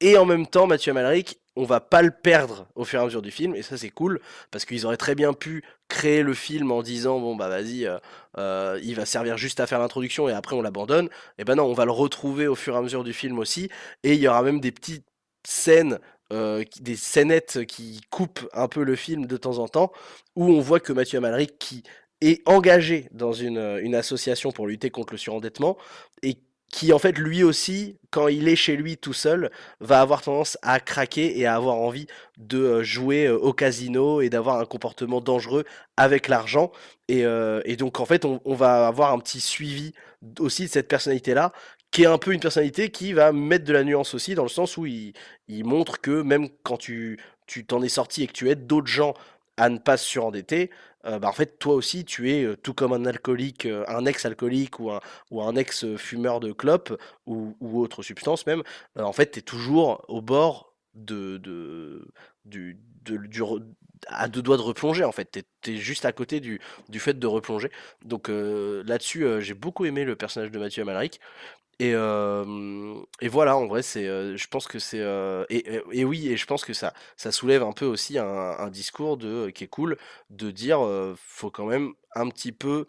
Et 0.00 0.16
en 0.16 0.24
même 0.24 0.46
temps, 0.46 0.66
Mathieu 0.66 0.92
Amalric, 0.92 1.39
on 1.56 1.64
va 1.64 1.80
pas 1.80 2.02
le 2.02 2.10
perdre 2.10 2.66
au 2.74 2.84
fur 2.84 3.00
et 3.00 3.02
à 3.02 3.04
mesure 3.04 3.22
du 3.22 3.30
film, 3.30 3.54
et 3.54 3.62
ça 3.62 3.76
c'est 3.76 3.90
cool, 3.90 4.20
parce 4.50 4.64
qu'ils 4.64 4.86
auraient 4.86 4.96
très 4.96 5.14
bien 5.14 5.32
pu 5.32 5.64
créer 5.88 6.22
le 6.22 6.34
film 6.34 6.70
en 6.70 6.82
disant, 6.82 7.18
bon 7.18 7.36
bah 7.36 7.48
vas-y, 7.48 7.86
euh, 7.86 7.98
euh, 8.38 8.78
il 8.82 8.94
va 8.94 9.04
servir 9.04 9.36
juste 9.36 9.60
à 9.60 9.66
faire 9.66 9.80
l'introduction 9.80 10.28
et 10.28 10.32
après 10.32 10.54
on 10.54 10.62
l'abandonne. 10.62 11.08
Et 11.38 11.44
ben 11.44 11.56
non, 11.56 11.64
on 11.64 11.72
va 11.72 11.84
le 11.84 11.90
retrouver 11.90 12.46
au 12.46 12.54
fur 12.54 12.74
et 12.74 12.78
à 12.78 12.82
mesure 12.82 13.04
du 13.04 13.12
film 13.12 13.38
aussi, 13.38 13.68
et 14.04 14.14
il 14.14 14.20
y 14.20 14.28
aura 14.28 14.42
même 14.42 14.60
des 14.60 14.72
petites 14.72 15.06
scènes 15.46 15.98
euh, 16.32 16.64
des 16.80 16.94
scénettes 16.94 17.66
qui 17.66 18.00
coupent 18.10 18.48
un 18.52 18.68
peu 18.68 18.84
le 18.84 18.94
film 18.94 19.26
de 19.26 19.36
temps 19.36 19.58
en 19.58 19.66
temps, 19.66 19.90
où 20.36 20.44
on 20.44 20.60
voit 20.60 20.78
que 20.78 20.92
Mathieu 20.92 21.18
Amalric, 21.18 21.58
qui 21.58 21.82
est 22.20 22.46
engagé 22.48 23.08
dans 23.10 23.32
une, 23.32 23.80
une, 23.82 23.96
association 23.96 24.52
pour 24.52 24.68
lutter 24.68 24.90
contre 24.90 25.14
le 25.14 25.18
surendettement, 25.18 25.76
et 26.22 26.36
qui 26.70 26.92
en 26.92 26.98
fait 26.98 27.18
lui 27.18 27.42
aussi, 27.42 27.98
quand 28.10 28.28
il 28.28 28.48
est 28.48 28.56
chez 28.56 28.76
lui 28.76 28.96
tout 28.96 29.12
seul, 29.12 29.50
va 29.80 30.00
avoir 30.00 30.22
tendance 30.22 30.56
à 30.62 30.78
craquer 30.80 31.38
et 31.38 31.46
à 31.46 31.56
avoir 31.56 31.76
envie 31.76 32.06
de 32.38 32.58
euh, 32.58 32.82
jouer 32.82 33.26
euh, 33.26 33.36
au 33.36 33.52
casino 33.52 34.20
et 34.20 34.30
d'avoir 34.30 34.60
un 34.60 34.64
comportement 34.64 35.20
dangereux 35.20 35.64
avec 35.96 36.28
l'argent. 36.28 36.70
Et, 37.08 37.24
euh, 37.24 37.60
donc 37.76 37.98
en 38.00 38.06
fait, 38.06 38.24
on, 38.24 38.54
va 38.54 38.86
avoir 38.86 39.12
un 39.12 39.18
petit 39.18 39.40
suivi 39.40 39.92
aussi 40.38 40.64
de 40.64 40.70
cette 40.70 40.88
personnalité-là, 40.88 41.52
qui 41.90 42.04
est 42.04 42.06
un 42.06 42.18
peu 42.18 42.32
une 42.32 42.40
personnalité 42.40 42.90
qui 42.90 43.12
va 43.12 43.32
mettre 43.32 43.64
de 43.64 43.72
la 43.72 43.82
nuance 43.82 44.14
aussi, 44.14 44.36
dans 44.36 44.44
le 44.44 44.48
sens 44.48 44.76
où 44.76 44.86
il, 44.86 45.12
montre 45.48 46.00
que 46.00 46.22
même 46.22 46.48
quand 46.62 46.76
tu 46.76 47.18
tu 47.46 47.66
t'en 47.66 47.82
es 47.82 47.88
sorti 47.88 48.22
et 48.22 48.26
que 48.28 48.32
tu 48.32 48.48
aides 48.48 48.68
d'autres 48.68 48.86
gens 48.86 49.12
à 49.56 49.68
ne 49.68 49.78
pas 49.78 49.96
se 49.96 50.06
surendetter, 50.06 50.70
euh, 51.06 51.18
bah, 51.18 51.28
en 51.28 51.32
fait, 51.32 51.58
toi 51.58 51.74
aussi, 51.74 52.04
tu 52.04 52.30
es 52.30 52.56
tout 52.56 52.74
comme 52.74 52.92
un 52.92 53.06
alcoolique, 53.06 53.66
un 53.66 54.04
ex-alcoolique 54.06 54.80
ou 54.80 54.90
un, 54.90 55.00
ou 55.30 55.42
un 55.42 55.56
ex-fumeur 55.56 56.40
de 56.40 56.52
clope 56.52 57.00
ou, 57.26 57.56
ou, 57.60 57.80
autre 57.80 58.02
substance 58.02 58.46
même. 58.46 58.62
en 58.96 59.12
fait, 59.12 59.32
tu 59.32 59.38
es 59.38 59.42
toujours 59.42 60.04
au 60.08 60.20
bord 60.20 60.74
de, 60.94 61.38
de, 61.38 62.06
du, 62.44 62.78
de, 63.04 63.16
du, 63.16 63.42
à 64.08 64.28
deux 64.28 64.42
doigts 64.42 64.56
de 64.56 64.62
replonger 64.62 65.04
en 65.04 65.12
fait. 65.12 65.44
Tu 65.62 65.72
es, 65.72 65.76
juste 65.76 66.04
à 66.04 66.12
côté 66.12 66.40
du, 66.40 66.60
du 66.88 67.00
fait 67.00 67.18
de 67.18 67.26
replonger. 67.26 67.70
Donc 68.04 68.28
là-dessus, 68.28 69.26
j'ai 69.40 69.54
beaucoup 69.54 69.84
aimé 69.84 70.04
le 70.04 70.16
personnage 70.16 70.50
de 70.50 70.58
Mathieu 70.58 70.82
Amalric. 70.82 71.20
Et, 71.80 71.92
et 73.22 73.28
voilà, 73.28 73.56
en 73.56 73.66
vrai, 73.66 73.82
c'est, 73.82 74.04
je 74.04 74.48
pense 74.48 74.66
que 74.68 74.78
c'est, 74.78 74.98
et, 75.48 75.80
et, 75.92 76.04
oui, 76.04 76.28
et 76.28 76.36
je 76.36 76.46
pense 76.46 76.64
que 76.64 76.74
ça, 76.74 76.92
ça 77.16 77.32
soulève 77.32 77.62
un 77.62 77.72
peu 77.72 77.86
aussi 77.86 78.18
un, 78.18 78.68
discours 78.68 79.16
de 79.16 79.50
qui 79.50 79.64
est 79.64 79.68
cool, 79.68 79.96
de 80.28 80.50
dire, 80.50 80.80
faut 81.16 81.50
quand 81.50 81.66
même 81.66 81.94
un 82.14 82.28
petit 82.28 82.52
peu 82.52 82.86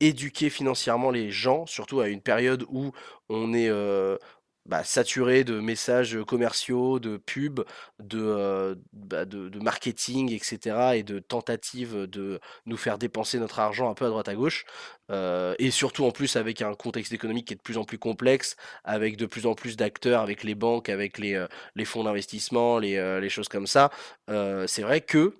éduquer 0.00 0.48
financièrement 0.50 1.10
les 1.10 1.30
gens, 1.30 1.66
surtout 1.66 2.00
à 2.00 2.08
une 2.08 2.22
période 2.22 2.64
où 2.70 2.92
on 3.28 3.52
est, 3.52 3.70
bah, 4.70 4.84
saturé 4.84 5.42
de 5.42 5.58
messages 5.58 6.16
commerciaux, 6.28 7.00
de 7.00 7.16
pubs, 7.16 7.64
de, 7.98 8.78
bah, 8.92 9.24
de, 9.24 9.58
marketing, 9.58 10.32
etc. 10.32 10.92
et 10.94 11.02
de 11.02 11.18
tentatives 11.18 12.06
de 12.06 12.38
nous 12.66 12.76
faire 12.76 12.96
dépenser 12.96 13.40
notre 13.40 13.58
argent 13.58 13.90
un 13.90 13.94
peu 13.94 14.04
à 14.06 14.08
droite 14.10 14.28
à 14.28 14.34
gauche. 14.36 14.64
et 15.10 15.70
surtout 15.72 16.04
en 16.04 16.12
plus 16.12 16.36
avec 16.36 16.62
un 16.62 16.74
contexte 16.74 17.12
économique 17.12 17.48
qui 17.48 17.54
est 17.54 17.56
de 17.56 17.62
plus 17.62 17.78
en 17.78 17.84
plus 17.84 17.98
complexe, 17.98 18.54
avec 18.84 19.16
de 19.16 19.26
plus 19.26 19.44
en 19.46 19.54
plus 19.54 19.76
d'acteurs, 19.76 20.22
avec 20.22 20.44
les 20.44 20.54
banques, 20.54 20.88
avec 20.88 21.18
les, 21.18 21.44
les 21.74 21.84
fonds 21.84 22.04
d'investissement, 22.04 22.78
les, 22.78 23.20
les, 23.20 23.28
choses 23.28 23.48
comme 23.48 23.66
ça. 23.66 23.90
c'est 24.28 24.82
vrai 24.82 25.00
que 25.00 25.34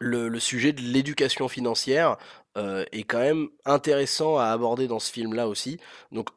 le, 0.00 0.28
le, 0.28 0.40
sujet 0.40 0.72
de 0.72 0.80
l'éducation 0.80 1.46
financière 1.48 2.16
est 2.56 3.04
quand 3.04 3.20
même 3.20 3.48
intéressant 3.64 4.38
à 4.38 4.46
aborder 4.46 4.88
dans 4.88 4.98
ce 4.98 5.12
film-là 5.12 5.46
aussi. 5.46 5.78
Donc 6.10 6.30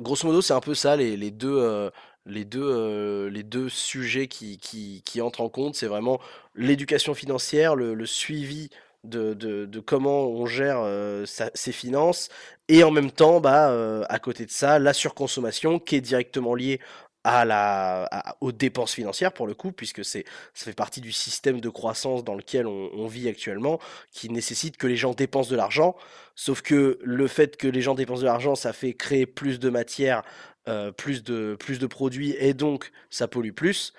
grosso 0.00 0.26
modo, 0.26 0.42
c'est 0.42 0.52
un 0.52 0.60
peu 0.60 0.74
ça, 0.74 0.96
les, 0.96 1.30
deux, 1.30 1.56
euh, 1.58 1.90
les, 2.26 2.44
deux, 2.44 2.62
euh, 2.62 3.30
les 3.30 3.42
deux 3.42 3.68
sujets 3.68 4.28
qui, 4.28 4.58
qui, 4.58 5.20
entrent 5.20 5.40
en 5.40 5.48
compte. 5.48 5.74
C'est 5.74 5.86
vraiment 5.86 6.20
l'éducation 6.54 7.14
financière, 7.14 7.76
le, 7.76 8.06
suivi 8.06 8.70
de, 9.04 9.34
de, 9.34 9.80
comment 9.80 10.28
on 10.28 10.46
gère 10.46 10.80
euh, 10.80 11.24
ses 11.26 11.72
finances, 11.72 12.28
et 12.68 12.84
en 12.84 12.90
même 12.90 13.10
temps, 13.10 13.40
bah, 13.40 14.04
à 14.08 14.18
côté 14.18 14.46
de 14.46 14.50
ça, 14.50 14.78
la 14.78 14.92
surconsommation 14.92 15.78
qui 15.78 15.96
est 15.96 16.00
directement 16.00 16.54
liée 16.54 16.80
à 17.24 17.44
la, 17.44 18.36
aux 18.40 18.52
dépenses 18.52 18.94
financières 18.94 19.32
pour 19.32 19.46
le 19.46 19.54
coup, 19.54 19.72
puisque 19.72 20.04
c'est, 20.04 20.24
ça 20.54 20.64
fait 20.64 20.72
partie 20.72 21.00
du 21.00 21.12
système 21.12 21.60
de 21.60 21.68
croissance 21.68 22.24
dans 22.24 22.34
lequel 22.34 22.66
on, 22.66 23.06
vit 23.06 23.28
actuellement, 23.28 23.78
qui 24.10 24.28
nécessite 24.28 24.76
que 24.76 24.86
les 24.86 24.96
gens 24.96 25.12
dépensent 25.12 25.50
de 25.50 25.56
l'argent. 25.56 25.96
Sauf 26.34 26.62
que 26.62 26.98
le 27.02 27.26
fait 27.28 27.56
que 27.56 27.68
les 27.68 27.82
gens 27.82 27.94
dépensent 27.94 28.22
de 28.22 28.26
l'argent, 28.26 28.54
ça 28.54 28.72
fait 28.72 28.94
créer 28.94 29.26
plus 29.26 29.60
de 29.60 29.70
matière, 29.70 30.22
euh, 30.68 30.92
plus, 30.92 31.22
de, 31.22 31.56
plus 31.58 31.78
de 31.78 31.86
produits, 31.86 32.34
et 32.38 32.54
donc 32.54 32.90
ça 33.10 33.28
pollue 33.28 33.52
plus. 33.52 33.92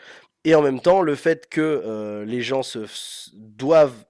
Et 0.45 0.55
en 0.55 0.61
même 0.61 0.81
temps, 0.81 1.01
le 1.01 1.15
fait 1.15 1.47
que 1.47 1.61
euh, 1.61 2.25
les 2.25 2.41
gens 2.41 2.63
se, 2.63 2.79
doivent 3.33 4.05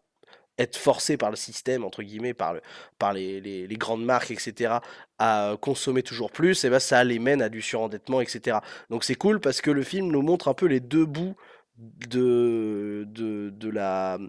être 0.58 0.78
forcés 0.78 1.18
par 1.18 1.30
le 1.30 1.36
système, 1.36 1.84
entre 1.84 2.04
guillemets, 2.04 2.34
par, 2.34 2.54
le, 2.54 2.62
par 3.00 3.14
les, 3.14 3.42
les, 3.42 3.78
grandes 3.78 4.04
marques, 4.06 4.32
etc., 4.32 4.76
à 5.18 5.56
consommer 5.60 6.04
toujours 6.04 6.32
plus, 6.32 6.64
et 6.64 6.70
ben 6.70 6.80
ça 6.80 7.04
les 7.04 7.20
mène 7.20 7.42
à 7.42 7.50
du 7.50 7.62
surendettement, 7.62 8.22
etc. 8.22 8.58
Donc 8.90 9.04
c'est 9.04 9.16
cool 9.16 9.40
parce 9.40 9.62
que 9.62 9.72
le 9.72 9.84
film 9.84 10.12
nous 10.12 10.22
montre 10.22 10.48
un 10.48 10.54
peu 10.54 10.66
les 10.66 10.80
deux 10.80 11.06
bouts 11.06 11.36
de, 11.78 13.06
de, 13.08 13.50
de 13.50 13.70
la 13.70 14.20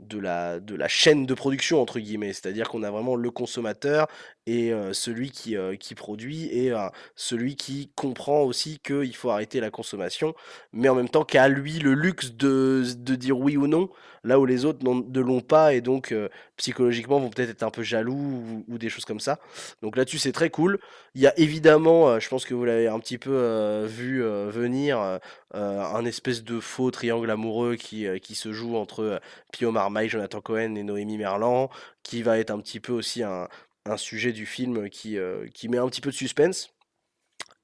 de 0.00 0.18
la, 0.18 0.60
de 0.60 0.74
la 0.74 0.88
chaîne 0.88 1.26
de 1.26 1.34
production, 1.34 1.80
entre 1.80 1.98
guillemets. 1.98 2.32
C'est-à-dire 2.32 2.68
qu'on 2.68 2.82
a 2.82 2.90
vraiment 2.90 3.16
le 3.16 3.30
consommateur 3.30 4.06
et 4.46 4.72
celui 4.92 5.30
qui, 5.30 5.54
qui 5.78 5.94
produit 5.94 6.46
et 6.46 6.72
celui 7.14 7.54
qui 7.54 7.90
comprend 7.94 8.42
aussi 8.42 8.80
qu'il 8.80 9.14
faut 9.14 9.30
arrêter 9.30 9.60
la 9.60 9.70
consommation, 9.70 10.34
mais 10.72 10.88
en 10.88 10.94
même 10.94 11.08
temps 11.08 11.24
qu'à 11.24 11.46
lui 11.48 11.78
le 11.78 11.94
luxe 11.94 12.32
de, 12.32 12.84
de, 12.96 13.14
dire 13.14 13.38
oui 13.38 13.56
ou 13.56 13.68
non, 13.68 13.90
là 14.24 14.40
où 14.40 14.46
les 14.46 14.64
autres 14.64 14.80
ne 14.84 15.20
l'ont 15.20 15.40
pas 15.40 15.74
et 15.74 15.80
donc 15.80 16.14
psychologiquement 16.56 17.20
vont 17.20 17.30
peut-être 17.30 17.50
être 17.50 17.62
un 17.62 17.70
peu 17.70 17.82
jaloux 17.82 18.64
ou, 18.66 18.78
des 18.78 18.88
choses 18.88 19.04
comme 19.04 19.20
ça. 19.20 19.38
Donc 19.82 19.96
là-dessus 19.96 20.18
c'est 20.18 20.32
très 20.32 20.50
cool. 20.50 20.80
Il 21.14 21.20
y 21.20 21.26
a 21.26 21.38
évidemment, 21.38 22.18
je 22.18 22.28
pense 22.28 22.44
que 22.44 22.54
vous 22.54 22.64
l'avez 22.64 22.88
un 22.88 22.98
petit 22.98 23.18
peu 23.18 23.84
vu 23.86 24.22
venir, 24.22 25.20
un 25.54 26.04
espèce 26.04 26.42
de 26.42 26.58
faux 26.60 26.90
triangle 26.90 27.30
amoureux 27.30 27.76
qui, 27.76 28.06
qui 28.20 28.34
se 28.34 28.52
joue 28.52 28.76
entre 28.76 29.20
Pio 29.52 29.70
Marmaille, 29.90 30.08
Jonathan 30.08 30.40
Cohen 30.40 30.76
et 30.76 30.82
Noémie 30.82 31.18
Merlan, 31.18 31.68
qui 32.02 32.22
va 32.22 32.38
être 32.38 32.50
un 32.50 32.60
petit 32.60 32.80
peu 32.80 32.92
aussi 32.92 33.22
un, 33.22 33.48
un 33.84 33.96
sujet 33.96 34.32
du 34.32 34.46
film 34.46 34.88
qui, 34.88 35.18
euh, 35.18 35.46
qui 35.52 35.68
met 35.68 35.78
un 35.78 35.88
petit 35.88 36.00
peu 36.00 36.10
de 36.10 36.16
suspense. 36.16 36.74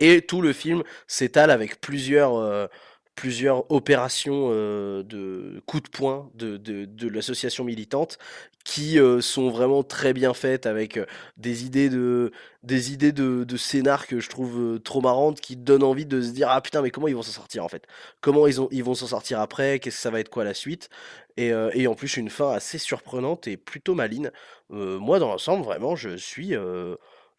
Et 0.01 0.23
tout 0.23 0.43
le 0.43 0.53
film 0.53 0.83
s'étale 1.07 1.51
avec 1.51 1.81
plusieurs, 1.81 2.37
euh, 2.37 2.67
plusieurs 3.16 3.70
opérations 3.72 4.50
euh, 4.52 5.02
de 5.02 5.61
coups 5.66 5.83
de 5.85 5.88
poing 5.88 6.31
de, 6.35 6.57
de, 6.59 6.85
de 6.85 7.09
l'association 7.09 7.64
militante 7.64 8.18
qui 8.64 8.98
sont 9.20 9.48
vraiment 9.50 9.85
très 9.85 10.12
bien 10.12 10.35
faites 10.35 10.66
avec 10.66 10.98
des 11.37 11.64
idées 11.64 11.88
de 11.88 12.33
des 12.64 12.92
idées 12.92 13.12
de, 13.12 13.44
de 13.44 13.57
scénar 13.57 14.09
que 14.09 14.18
je 14.18 14.29
trouve 14.29 14.81
trop 14.81 15.00
marrantes 15.00 15.40
qui 15.40 15.57
donnent 15.57 15.85
envie 15.85 16.05
de 16.05 16.20
se 16.20 16.31
dire 16.31 16.48
ah 16.50 16.61
putain 16.61 16.83
mais 16.83 16.90
comment 16.90 17.07
ils 17.07 17.14
vont 17.14 17.22
s'en 17.22 17.31
sortir 17.31 17.64
en 17.64 17.68
fait? 17.68 17.87
Comment 18.20 18.48
ils, 18.48 18.61
ont, 18.61 18.68
ils 18.72 18.83
vont 18.83 18.94
s'en 18.94 19.07
sortir 19.07 19.40
après? 19.40 19.79
Qu'est-ce 19.79 19.96
que 19.96 20.02
ça 20.02 20.11
va 20.11 20.18
être 20.18 20.31
quoi 20.31 20.42
la 20.44 20.55
suite? 20.55 20.90
Et, 21.37 21.52
et, 21.74 21.87
en 21.87 21.94
plus 21.94 22.16
une 22.16 22.31
fin 22.31 22.50
assez 22.50 22.79
surprenante 22.79 23.46
et 23.46 23.57
plutôt 23.57 23.94
maline 23.94 24.33
moi 24.70 25.18
dans 25.20 25.29
l'ensemble 25.29 25.64
vraiment 25.64 25.94
je 25.94 26.16
suis 26.16 26.55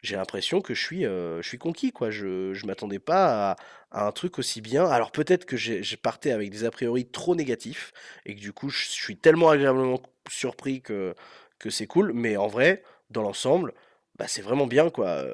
j'ai 0.02 0.16
l'impression 0.16 0.60
que 0.60 0.74
je 0.74 0.82
suis, 0.82 1.02
je 1.02 1.40
suis 1.42 1.58
conquis, 1.58 1.92
quoi. 1.92 2.10
Je, 2.10 2.54
je 2.54 2.66
m'attendais 2.66 2.98
pas 2.98 3.56
à, 3.90 4.06
un 4.06 4.12
truc 4.12 4.38
aussi 4.38 4.60
bien. 4.60 4.86
Alors 4.86 5.10
peut-être 5.12 5.44
que 5.44 5.56
j'ai 5.56 5.96
parté 5.96 6.32
avec 6.32 6.50
des 6.50 6.64
a 6.64 6.70
priori 6.70 7.06
trop 7.06 7.34
négatifs 7.34 7.92
et 8.26 8.34
que 8.34 8.40
du 8.40 8.52
coup 8.52 8.68
je 8.70 8.86
suis 8.86 9.16
tellement 9.16 9.50
agréablement 9.50 10.00
surpris 10.30 10.82
que, 10.82 11.14
que 11.58 11.70
c'est 11.70 11.86
cool. 11.86 12.12
Mais 12.12 12.36
en 12.36 12.48
vrai, 12.48 12.82
dans 13.10 13.22
l'ensemble, 13.22 13.74
bah, 14.18 14.26
c'est 14.26 14.42
vraiment 14.42 14.66
bien, 14.66 14.90
quoi. 14.90 15.24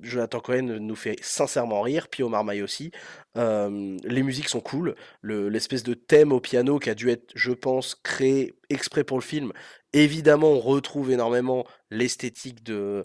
Jonathan 0.00 0.38
Cohen 0.40 0.78
nous 0.80 0.94
fait 0.94 1.16
sincèrement 1.22 1.82
rire, 1.82 2.08
Pio 2.08 2.28
Marmaille 2.28 2.62
aussi. 2.62 2.92
les 3.34 4.22
musiques 4.22 4.48
sont 4.48 4.60
cool. 4.60 4.94
L'espèce 5.22 5.82
de 5.82 5.94
thème 5.94 6.32
au 6.32 6.40
piano 6.40 6.78
qui 6.78 6.90
a 6.90 6.94
dû 6.94 7.10
être, 7.10 7.30
je 7.34 7.52
pense, 7.52 7.96
créé 7.96 8.54
exprès 8.70 9.04
pour 9.04 9.18
le 9.18 9.24
film. 9.24 9.52
Évidemment, 9.92 10.52
on 10.52 10.60
retrouve 10.60 11.10
énormément 11.10 11.66
l'esthétique 11.90 12.62
de 12.62 13.04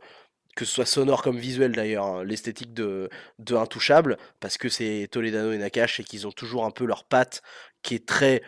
que 0.55 0.65
ce 0.65 0.73
soit 0.73 0.85
sonore 0.85 1.23
comme 1.23 1.37
visuel 1.37 1.71
d'ailleurs, 1.71 2.05
hein, 2.05 2.23
l'esthétique 2.23 2.73
de, 2.73 3.09
de 3.39 3.55
Intouchable, 3.55 4.17
parce 4.39 4.57
que 4.57 4.69
c'est 4.69 5.07
Toledano 5.11 5.51
et 5.51 5.57
Nakash 5.57 5.99
et 5.99 6.03
qu'ils 6.03 6.27
ont 6.27 6.31
toujours 6.31 6.65
un 6.65 6.71
peu 6.71 6.85
leur 6.85 7.05
patte 7.05 7.41
qui 7.81 7.95
est 7.95 8.07
très 8.07 8.41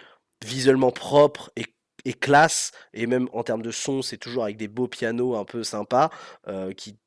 visuellement 0.44 0.92
propre 0.92 1.52
et 1.56 2.14
classe. 2.14 2.72
Et 2.94 3.08
même 3.08 3.28
en 3.34 3.44
termes 3.44 3.64
de 3.64 3.72
son 3.72 4.02
c'est 4.02 4.18
toujours 4.18 4.44
avec 4.44 4.58
des 4.58 4.68
beaux 4.68 4.88
pianos 4.88 5.36
un 5.36 5.46
peu 5.46 5.64
sympas 5.64 6.12
euh, 6.48 6.72
qui 6.74 7.00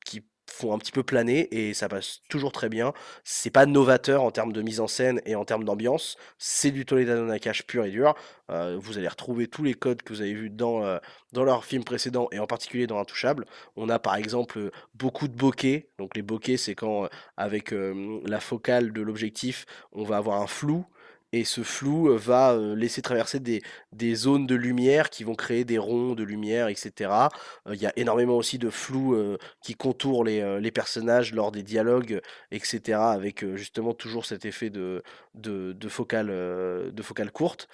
font 0.48 0.74
un 0.74 0.78
petit 0.78 0.92
peu 0.92 1.02
planer 1.02 1.48
et 1.54 1.74
ça 1.74 1.88
passe 1.88 2.22
toujours 2.28 2.52
très 2.52 2.68
bien. 2.68 2.92
C'est 3.24 3.50
pas 3.50 3.66
novateur 3.66 4.22
en 4.22 4.30
termes 4.30 4.52
de 4.52 4.62
mise 4.62 4.80
en 4.80 4.86
scène 4.88 5.20
et 5.26 5.34
en 5.34 5.44
termes 5.44 5.64
d'ambiance. 5.64 6.16
C'est 6.38 6.70
du 6.70 6.84
Toledano 6.84 7.26
Nakash 7.26 7.64
pur 7.64 7.84
et 7.84 7.90
dur. 7.90 8.14
Euh, 8.50 8.78
vous 8.80 8.98
allez 8.98 9.08
retrouver 9.08 9.46
tous 9.46 9.62
les 9.62 9.74
codes 9.74 10.02
que 10.02 10.12
vous 10.12 10.22
avez 10.22 10.32
vus 10.32 10.50
dans, 10.50 10.84
euh, 10.84 10.98
dans 11.32 11.44
leurs 11.44 11.64
films 11.64 11.84
précédents 11.84 12.28
et 12.32 12.38
en 12.38 12.46
particulier 12.46 12.86
dans 12.86 12.98
Intouchable. 12.98 13.44
On 13.76 13.88
a 13.88 13.98
par 13.98 14.16
exemple 14.16 14.70
beaucoup 14.94 15.28
de 15.28 15.34
bokeh. 15.34 15.88
Donc 15.98 16.16
les 16.16 16.22
bokeh, 16.22 16.56
c'est 16.56 16.74
quand 16.74 17.04
euh, 17.04 17.08
avec 17.36 17.72
euh, 17.72 18.20
la 18.24 18.40
focale 18.40 18.92
de 18.92 19.02
l'objectif, 19.02 19.66
on 19.92 20.04
va 20.04 20.16
avoir 20.16 20.40
un 20.40 20.46
flou 20.46 20.86
et 21.32 21.44
ce 21.44 21.62
flou 21.62 22.16
va 22.16 22.56
laisser 22.74 23.02
traverser 23.02 23.40
des, 23.40 23.62
des 23.92 24.14
zones 24.14 24.46
de 24.46 24.54
lumière 24.54 25.10
qui 25.10 25.24
vont 25.24 25.34
créer 25.34 25.64
des 25.64 25.78
ronds 25.78 26.14
de 26.14 26.22
lumière, 26.24 26.68
etc. 26.68 27.30
Il 27.70 27.80
y 27.80 27.86
a 27.86 27.92
énormément 27.96 28.36
aussi 28.36 28.58
de 28.58 28.70
flou 28.70 29.16
qui 29.62 29.74
contourne 29.74 30.26
les, 30.26 30.60
les 30.60 30.70
personnages 30.70 31.34
lors 31.34 31.52
des 31.52 31.62
dialogues, 31.62 32.20
etc. 32.50 33.10
Avec 33.12 33.44
justement 33.56 33.94
toujours 33.94 34.24
cet 34.26 34.44
effet 34.44 34.70
de, 34.70 35.02
de, 35.34 35.72
de 35.72 35.88
focale, 35.88 36.28
de 36.28 37.02
focale 37.02 37.30
courte. 37.30 37.68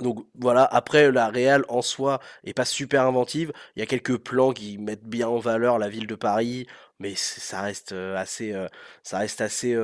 Donc 0.00 0.26
voilà, 0.34 0.64
après 0.64 1.10
la 1.10 1.28
réal 1.28 1.64
en 1.68 1.82
soi 1.82 2.20
est 2.44 2.54
pas 2.54 2.64
super 2.64 3.02
inventive, 3.02 3.52
il 3.74 3.80
y 3.80 3.82
a 3.82 3.86
quelques 3.86 4.16
plans 4.18 4.52
qui 4.52 4.78
mettent 4.78 5.04
bien 5.04 5.28
en 5.28 5.38
valeur 5.38 5.78
la 5.78 5.88
ville 5.88 6.06
de 6.06 6.14
Paris, 6.14 6.66
mais 7.00 7.14
ça 7.16 7.62
reste 7.62 7.92
assez, 7.92 8.54
ça 9.02 9.18
reste 9.18 9.40
assez, 9.40 9.76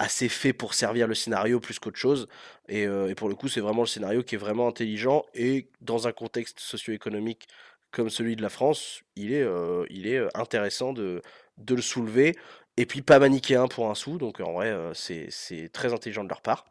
assez 0.00 0.30
fait 0.30 0.54
pour 0.54 0.72
servir 0.72 1.06
le 1.06 1.14
scénario 1.14 1.60
plus 1.60 1.78
qu'autre 1.78 1.98
chose. 1.98 2.26
Et, 2.68 2.86
euh, 2.86 3.10
et 3.10 3.14
pour 3.14 3.28
le 3.28 3.34
coup, 3.34 3.48
c'est 3.48 3.60
vraiment 3.60 3.82
le 3.82 3.86
scénario 3.86 4.22
qui 4.22 4.34
est 4.34 4.38
vraiment 4.38 4.66
intelligent 4.66 5.26
et 5.34 5.68
dans 5.82 6.08
un 6.08 6.12
contexte 6.12 6.58
socio-économique 6.58 7.46
comme 7.92 8.08
celui 8.08 8.34
de 8.34 8.42
la 8.42 8.48
France, 8.48 9.02
il 9.16 9.32
est, 9.32 9.42
euh, 9.42 9.84
euh, 9.90 10.28
intéressant 10.34 10.92
de, 10.92 11.22
le 11.68 11.82
soulever. 11.82 12.36
Et 12.76 12.86
puis 12.86 13.02
pas 13.02 13.18
manichéen 13.18 13.68
pour 13.68 13.90
un 13.90 13.94
sou, 13.94 14.16
donc 14.16 14.40
en 14.40 14.52
vrai, 14.54 14.74
c'est 14.94 15.70
très 15.72 15.92
intelligent 15.92 16.24
de 16.24 16.30
leur 16.30 16.40
part. 16.40 16.64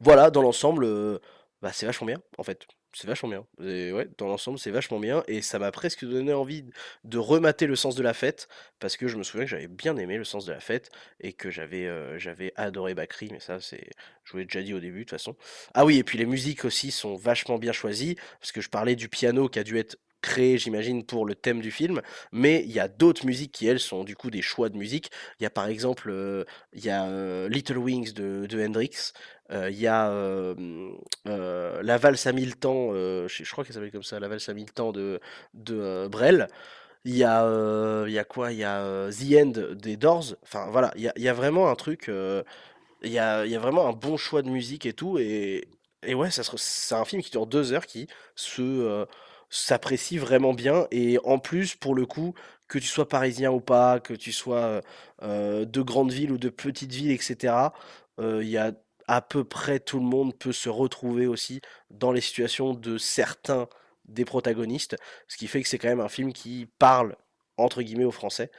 Voilà, 0.00 0.30
dans 0.30 0.42
l'ensemble, 0.42 1.20
bah, 1.62 1.70
c'est 1.72 1.86
vachement 1.86 2.06
bien, 2.06 2.20
en 2.38 2.42
fait. 2.42 2.66
C'est 2.96 3.08
vachement 3.08 3.28
bien. 3.28 3.46
Ouais, 3.58 4.08
dans 4.18 4.28
l'ensemble, 4.28 4.56
c'est 4.58 4.70
vachement 4.70 5.00
bien. 5.00 5.24
Et 5.26 5.42
ça 5.42 5.58
m'a 5.58 5.72
presque 5.72 6.04
donné 6.04 6.32
envie 6.32 6.64
de 7.02 7.18
remater 7.18 7.66
le 7.66 7.74
sens 7.74 7.96
de 7.96 8.02
la 8.04 8.14
fête, 8.14 8.48
parce 8.78 8.96
que 8.96 9.08
je 9.08 9.16
me 9.16 9.24
souviens 9.24 9.44
que 9.46 9.50
j'avais 9.50 9.66
bien 9.66 9.96
aimé 9.96 10.16
le 10.16 10.22
sens 10.24 10.44
de 10.46 10.52
la 10.52 10.60
fête, 10.60 10.90
et 11.20 11.32
que 11.32 11.50
j'avais 11.50 11.86
euh, 11.86 12.18
j'avais 12.20 12.52
adoré 12.54 12.94
Bakri, 12.94 13.30
mais 13.32 13.40
ça, 13.40 13.60
c'est, 13.60 13.90
je 14.22 14.32
vous 14.32 14.38
l'ai 14.38 14.44
déjà 14.44 14.62
dit 14.62 14.74
au 14.74 14.80
début, 14.80 15.00
de 15.00 15.04
toute 15.04 15.10
façon. 15.10 15.36
Ah 15.74 15.84
oui, 15.84 15.98
et 15.98 16.04
puis 16.04 16.18
les 16.18 16.26
musiques 16.26 16.64
aussi 16.64 16.92
sont 16.92 17.16
vachement 17.16 17.58
bien 17.58 17.72
choisies, 17.72 18.14
parce 18.40 18.52
que 18.52 18.60
je 18.60 18.68
parlais 18.68 18.94
du 18.94 19.08
piano 19.08 19.48
qui 19.48 19.58
a 19.58 19.64
dû 19.64 19.76
être 19.76 19.96
créé, 20.24 20.56
j'imagine, 20.58 21.04
pour 21.04 21.26
le 21.26 21.34
thème 21.34 21.60
du 21.60 21.70
film, 21.70 22.00
mais 22.32 22.64
il 22.64 22.72
y 22.72 22.80
a 22.80 22.88
d'autres 22.88 23.26
musiques 23.26 23.52
qui, 23.52 23.66
elles, 23.66 23.78
sont 23.78 24.04
du 24.04 24.16
coup 24.16 24.30
des 24.30 24.42
choix 24.42 24.70
de 24.70 24.76
musique. 24.78 25.10
Il 25.38 25.42
y 25.42 25.46
a 25.46 25.50
par 25.50 25.66
exemple, 25.68 26.08
euh, 26.10 26.44
il 26.72 26.84
y 26.84 26.90
a 26.90 27.04
euh, 27.04 27.48
Little 27.48 27.78
Wings 27.78 28.12
de, 28.14 28.46
de 28.46 28.64
Hendrix, 28.64 29.12
euh, 29.52 29.68
il 29.70 29.78
y 29.78 29.86
a 29.86 30.10
euh, 30.10 30.54
La 31.82 31.98
valse 31.98 32.26
à 32.26 32.32
mille 32.32 32.56
temps, 32.56 32.92
je, 32.92 33.50
crois 33.52 33.64
qu'elle 33.64 33.74
s'appelle 33.74 33.92
comme 33.92 34.02
ça, 34.02 34.18
La 34.18 34.28
valse 34.28 34.48
à 34.48 34.54
mille 34.54 34.72
temps 34.72 34.92
de, 34.92 35.20
de 35.52 36.08
Brel. 36.08 36.48
Il 37.04 37.14
y 37.16 37.24
a, 37.24 37.44
il 38.06 38.12
y 38.12 38.18
a 38.18 38.24
quoi? 38.24 38.52
Il 38.52 38.58
y 38.58 38.64
a 38.64 39.10
The 39.10 39.34
End 39.42 39.74
des 39.74 39.96
Doors. 39.98 40.36
Enfin 40.42 40.68
voilà, 40.70 40.90
il 40.96 41.02
y 41.02 41.08
a, 41.08 41.12
il 41.16 41.22
y 41.22 41.28
a 41.28 41.34
vraiment 41.34 41.68
un 41.68 41.74
truc, 41.76 42.06
il 42.08 43.12
y 43.12 43.18
a, 43.18 43.44
il 43.44 43.52
y 43.52 43.56
a 43.56 43.58
vraiment 43.58 43.86
un 43.88 43.92
bon 43.92 44.16
choix 44.16 44.42
de 44.42 44.48
musique 44.48 44.86
et 44.86 44.94
tout. 44.94 45.18
Et, 45.18 45.68
et 46.02 46.14
ouais, 46.14 46.30
c'est 46.30 46.94
un 46.94 47.04
film 47.04 47.22
qui 47.22 47.30
dure 47.30 47.46
deux 47.46 47.72
heures 47.74 47.86
qui 47.86 48.06
se, 48.36 49.06
s'apprécie 49.56 50.18
vraiment 50.18 50.54
bien. 50.54 50.86
Et 50.90 51.18
en 51.24 51.38
plus, 51.38 51.74
pour 51.76 51.94
le 51.94 52.06
coup, 52.06 52.34
que 52.68 52.78
tu 52.78 52.86
sois 52.86 53.08
parisien 53.08 53.50
ou 53.52 53.60
pas, 53.60 54.00
que 54.00 54.14
tu 54.14 54.32
sois 54.32 54.80
de 55.22 55.82
grande 55.82 56.12
ville 56.12 56.32
ou 56.32 56.38
de 56.38 56.48
petite 56.48 56.92
ville, 56.92 57.10
etc., 57.10 57.54
il 58.18 58.48
y 58.48 58.58
a 58.58 58.72
à 59.08 59.20
peu 59.20 59.44
près 59.44 59.80
tout 59.80 59.98
le 59.98 60.04
monde 60.04 60.34
peut 60.38 60.52
se 60.52 60.68
retrouver 60.68 61.26
aussi 61.26 61.60
dans 61.90 62.12
les 62.12 62.20
situations 62.20 62.72
de 62.74 62.96
certains 62.98 63.68
des 64.06 64.24
protagonistes, 64.24 64.96
ce 65.28 65.36
qui 65.36 65.46
fait 65.46 65.62
que 65.62 65.68
c'est 65.68 65.78
quand 65.78 65.88
même 65.88 66.00
un 66.00 66.08
film 66.08 66.32
qui 66.32 66.66
parle 66.78 67.16
entre 67.56 67.82
guillemets 67.82 68.04
aux 68.04 68.10
Français. 68.10 68.50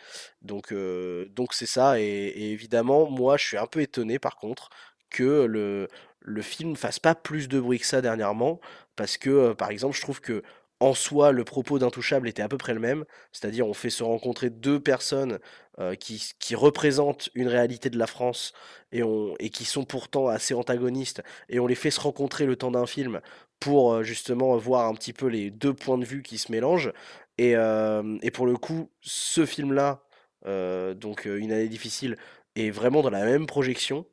Donc 0.41 0.73
donc 0.73 1.53
c'est 1.53 1.65
ça 1.65 1.99
et, 1.99 2.03
et 2.03 2.51
évidemment 2.51 3.09
moi 3.09 3.37
je 3.37 3.45
suis 3.45 3.57
un 3.57 3.67
peu 3.67 3.81
étonné 3.81 4.19
par 4.19 4.37
contre 4.37 4.69
que 5.09 5.45
le 5.45 5.87
le 6.19 6.41
film 6.41 6.75
fasse 6.75 6.99
pas 6.99 7.15
plus 7.15 7.47
de 7.47 7.59
bruit 7.59 7.79
que 7.79 7.85
ça 7.85 8.01
dernièrement 8.01 8.59
parce 8.95 9.17
que 9.17 9.53
par 9.53 9.69
exemple 9.71 9.95
je 9.95 10.01
trouve 10.01 10.21
que 10.21 10.43
en 10.79 10.93
soi, 10.93 11.31
le 11.31 11.43
propos 11.43 11.79
d'Intouchable 11.79 12.27
était 12.27 12.41
à 12.41 12.49
peu 12.49 12.57
près 12.57 12.73
le 12.73 12.79
même, 12.79 13.05
c'est-à-dire 13.31 13.67
on 13.67 13.73
fait 13.73 13.89
se 13.89 14.03
rencontrer 14.03 14.49
deux 14.49 14.79
personnes 14.79 15.39
euh, 15.79 15.95
qui, 15.95 16.33
qui 16.39 16.55
représentent 16.55 17.29
une 17.33 17.47
réalité 17.47 17.89
de 17.89 17.97
la 17.97 18.07
France 18.07 18.53
et, 18.91 19.01
qui 19.49 19.65
sont 19.65 19.85
pourtant 19.85 20.27
assez 20.27 20.53
antagonistes, 20.53 21.23
et 21.49 21.59
on 21.59 21.67
les 21.67 21.75
fait 21.75 21.91
se 21.91 21.99
rencontrer 22.01 22.45
le 22.45 22.55
temps 22.55 22.71
d'un 22.71 22.85
film 22.85 23.21
pour 23.59 23.93
euh, 23.93 24.03
justement 24.03 24.55
voir 24.57 24.87
un 24.87 24.93
petit 24.95 25.13
peu 25.13 25.27
les 25.27 25.51
deux 25.51 25.73
points 25.73 25.97
de 25.97 26.05
vue 26.05 26.23
qui 26.23 26.37
se 26.37 26.51
mélangent. 26.51 26.91
Et, 27.37 27.55
euh, 27.55 28.17
et 28.21 28.31
pour 28.31 28.45
le 28.45 28.55
coup, 28.57 28.89
ce 29.01 29.45
film-là, 29.45 30.03
euh, 30.45 30.93
donc 30.93 31.27
euh, 31.27 31.37
Une 31.37 31.51
année 31.51 31.67
difficile, 31.67 32.17
est 32.55 32.69
vraiment 32.69 33.01
dans 33.01 33.09
la 33.09 33.25
même 33.25 33.45
projection, 33.47 34.05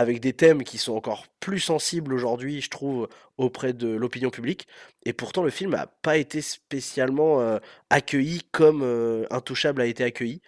avec 0.00 0.20
des 0.20 0.32
thèmes 0.32 0.64
qui 0.64 0.78
sont 0.78 0.94
encore 0.94 1.26
plus 1.40 1.60
sensibles 1.60 2.14
aujourd'hui, 2.14 2.60
je 2.62 2.70
trouve, 2.70 3.08
auprès 3.36 3.72
de 3.74 3.88
l'opinion 3.88 4.30
publique. 4.30 4.66
Et 5.04 5.12
pourtant, 5.12 5.42
le 5.42 5.50
film 5.50 5.72
n'a 5.72 5.86
pas 5.86 6.16
été 6.16 6.40
spécialement 6.40 7.58
accueilli 7.90 8.42
comme 8.50 8.82
euh, 8.82 9.26
Intouchable 9.30 9.82
a 9.82 9.86
été 9.86 10.02
accueilli. 10.02 10.40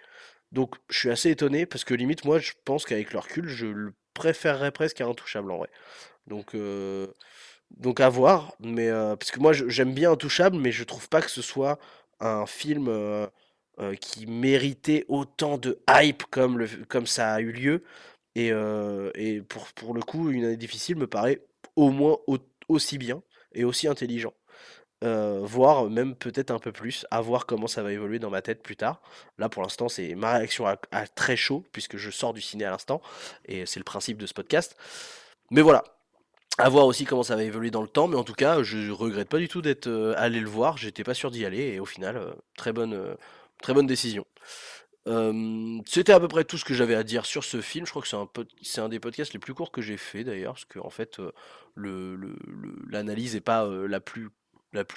Donc, 0.53 0.77
je 0.89 0.99
suis 0.99 1.11
assez 1.11 1.31
étonné 1.31 1.67
parce 1.67 1.85
que 1.85 1.95
limite, 1.95 2.25
moi, 2.25 2.39
je 2.39 2.53
pense 2.65 2.85
qu'avec 2.87 3.13
le 3.13 3.19
recul, 3.19 3.47
je 3.49 3.67
le 3.67 3.93
préférerais 4.15 4.73
presque 4.73 5.01
à 5.01 5.07
Intouchable 5.07 5.51
en 5.51 5.59
vrai. 5.59 5.69
Donc, 6.27 6.57
donc 7.71 8.01
à 8.01 8.09
voir. 8.09 8.55
Mais 8.61 8.91
parce 8.91 9.31
que 9.31 9.41
moi, 9.41 9.53
j'aime 9.53 9.95
bien 9.95 10.13
Intouchable, 10.13 10.57
mais 10.57 10.73
je 10.73 10.85
trouve 10.85 11.09
pas 11.09 11.23
que 11.23 11.31
ce 11.31 11.43
soit 11.43 11.79
un 12.21 12.47
film 12.47 12.91
qui 14.01 14.27
méritait 14.27 15.07
autant 15.09 15.57
de 15.57 15.81
hype 15.89 16.25
comme 16.25 16.67
comme 16.89 17.07
ça 17.07 17.33
a 17.33 17.41
eu 17.41 17.53
lieu. 17.53 17.83
Et, 18.35 18.53
pour, 19.49 19.67
pour 19.75 19.95
le 19.95 20.03
coup, 20.03 20.31
une 20.31 20.45
année 20.45 20.57
difficile 20.57 20.97
me 20.97 21.07
paraît 21.07 21.43
au 21.77 21.91
moins 21.91 22.19
au- 22.27 22.39
aussi 22.69 22.99
bien 22.99 23.23
et 23.55 23.65
aussi 23.65 23.89
intelligent 23.89 24.33
voire 25.03 25.91
même 25.91 26.15
peut-être 26.15 26.51
un 26.51 26.59
peu 26.59 26.73
plus, 26.73 27.07
à 27.11 27.21
voir 27.21 27.47
comment 27.47 27.67
ça 27.67 27.83
va 27.83 27.93
évoluer 27.93 28.19
dans 28.19 28.31
ma 28.31 28.43
tête 28.43 28.63
plus 28.63 28.77
tard. 28.77 29.01
Là, 29.39 29.49
pour 29.49 29.63
l'instant, 29.63 29.89
c'est 29.89 30.15
ma 30.15 30.35
réaction 30.35 30.67
à, 30.67 30.77
très 31.09 31.37
chaud, 31.37 31.65
puisque 31.73 31.97
je 31.97 32.11
sors 32.11 32.33
du 32.33 32.41
ciné 32.41 32.65
à 32.65 32.71
l'instant, 32.71 33.01
et 33.47 33.67
c'est 33.67 33.81
le 33.81 33.85
principe 33.85 34.19
de 34.19 34.27
ce 34.27 34.35
podcast. 34.35 34.77
Mais 35.51 35.61
voilà, 35.61 35.85
à 36.59 36.69
voir 36.69 36.87
aussi 36.87 37.05
comment 37.05 37.23
ça 37.23 37.37
va 37.37 37.43
évoluer 37.45 37.71
dans 37.71 37.83
le 37.83 37.89
temps, 37.89 38.09
mais 38.09 38.17
en 38.17 38.25
tout 38.25 38.35
cas, 38.35 38.63
je 38.63 38.91
regrette 38.91 39.29
pas 39.29 39.39
du 39.39 39.49
tout 39.49 39.63
d'être 39.63 40.15
allé 40.17 40.41
le 40.41 40.49
voir, 40.49 40.77
j'étais 40.77 41.05
pas 41.05 41.15
sûr 41.15 41.31
d'y 41.31 41.45
aller, 41.45 41.75
et 41.75 41.81
au 41.81 41.87
final, 41.87 42.35
très 42.57 42.73
bonne, 42.73 43.17
très 43.63 43.75
bonne 43.75 43.87
décision. 43.87 44.25
C'était 45.05 46.13
à 46.13 46.21
peu 46.21 46.29
près 46.29 46.45
tout 46.45 46.59
ce 46.59 46.65
que 46.65 46.75
j'avais 46.75 46.95
à 46.95 47.03
dire 47.03 47.27
sur 47.27 47.45
ce 47.45 47.61
film. 47.61 47.87
Je 47.87 47.91
crois 47.91 48.03
que 48.03 48.09
c'est 48.63 48.81
un, 48.81 48.89
des 48.89 49.01
podcasts 49.01 49.33
les 49.33 49.39
plus 49.41 49.55
courts 49.55 49.73
que 49.73 49.83
j'ai 49.83 49.97
fait 49.97 50.25
d'ailleurs, 50.25 50.55
parce 50.55 50.65
que 50.65 50.79
en 50.79 50.91
fait, 50.91 51.21
l'analyse 51.77 53.35
n'est 53.35 53.41
pas 53.41 53.69
la 53.69 54.01
plus, 54.01 54.31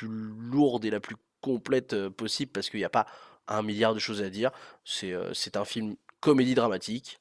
lourde 0.08 0.86
et 0.86 0.90
la 0.90 1.00
plus 1.00 1.16
complète 1.42 2.10
possible, 2.10 2.52
parce 2.52 2.70
qu'il 2.70 2.80
n'y 2.80 2.86
a 2.86 2.90
pas 2.90 3.06
un 3.48 3.62
milliard 3.62 3.94
de 3.94 4.00
choses 4.00 4.22
à 4.22 4.30
dire. 4.30 4.52
C'est 4.84 5.58
un 5.58 5.66
film 5.66 5.96
comédie 6.20 6.56
dramatique. 6.56 7.20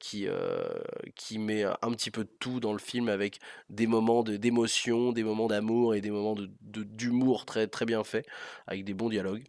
qui, 0.00 1.38
met 1.38 1.64
un 1.64 1.90
petit 1.92 2.10
peu 2.10 2.24
de 2.24 2.30
tout 2.40 2.60
dans 2.60 2.72
le 2.72 2.78
film 2.78 3.08
avec 3.08 3.40
des 3.68 3.86
moments 3.86 4.22
de- 4.22 4.36
d'émotion, 4.36 5.12
des 5.12 5.24
moments 5.24 5.48
d'amour 5.48 5.94
et 5.94 6.00
des 6.00 6.10
moments 6.10 6.34
de, 6.34 6.48
d'humour 6.62 7.44
très 7.46 7.68
bien 7.86 8.04
faits, 8.04 8.26
avec 8.66 8.84
des 8.84 8.94
bons 8.94 9.10
dialogues. 9.10 9.44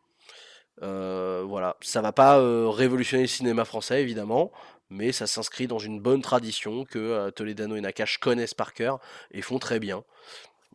Euh, 0.82 1.44
voilà, 1.48 1.78
ça 1.82 2.02
va 2.02 2.12
pas 2.12 2.38
euh, 2.38 2.70
révolutionner 2.70 3.24
le 3.24 3.28
cinéma 3.28 3.66
français 3.66 4.02
évidemment, 4.02 4.52
mais 4.90 5.12
ça 5.12 5.26
s'inscrit 5.28 5.68
dans 5.68 5.80
une 5.80 6.00
bonne 6.02 6.22
tradition 6.22 6.84
que 6.84 7.00
euh, 7.00 7.32
Toledano 7.32 7.76
et 7.76 7.82
Nakash 7.82 8.18
connaissent 8.18 8.54
par 8.54 8.74
cœur 8.74 9.00
et 9.32 9.42
font 9.42 9.60
très 9.60 9.80
bien. 9.80 10.04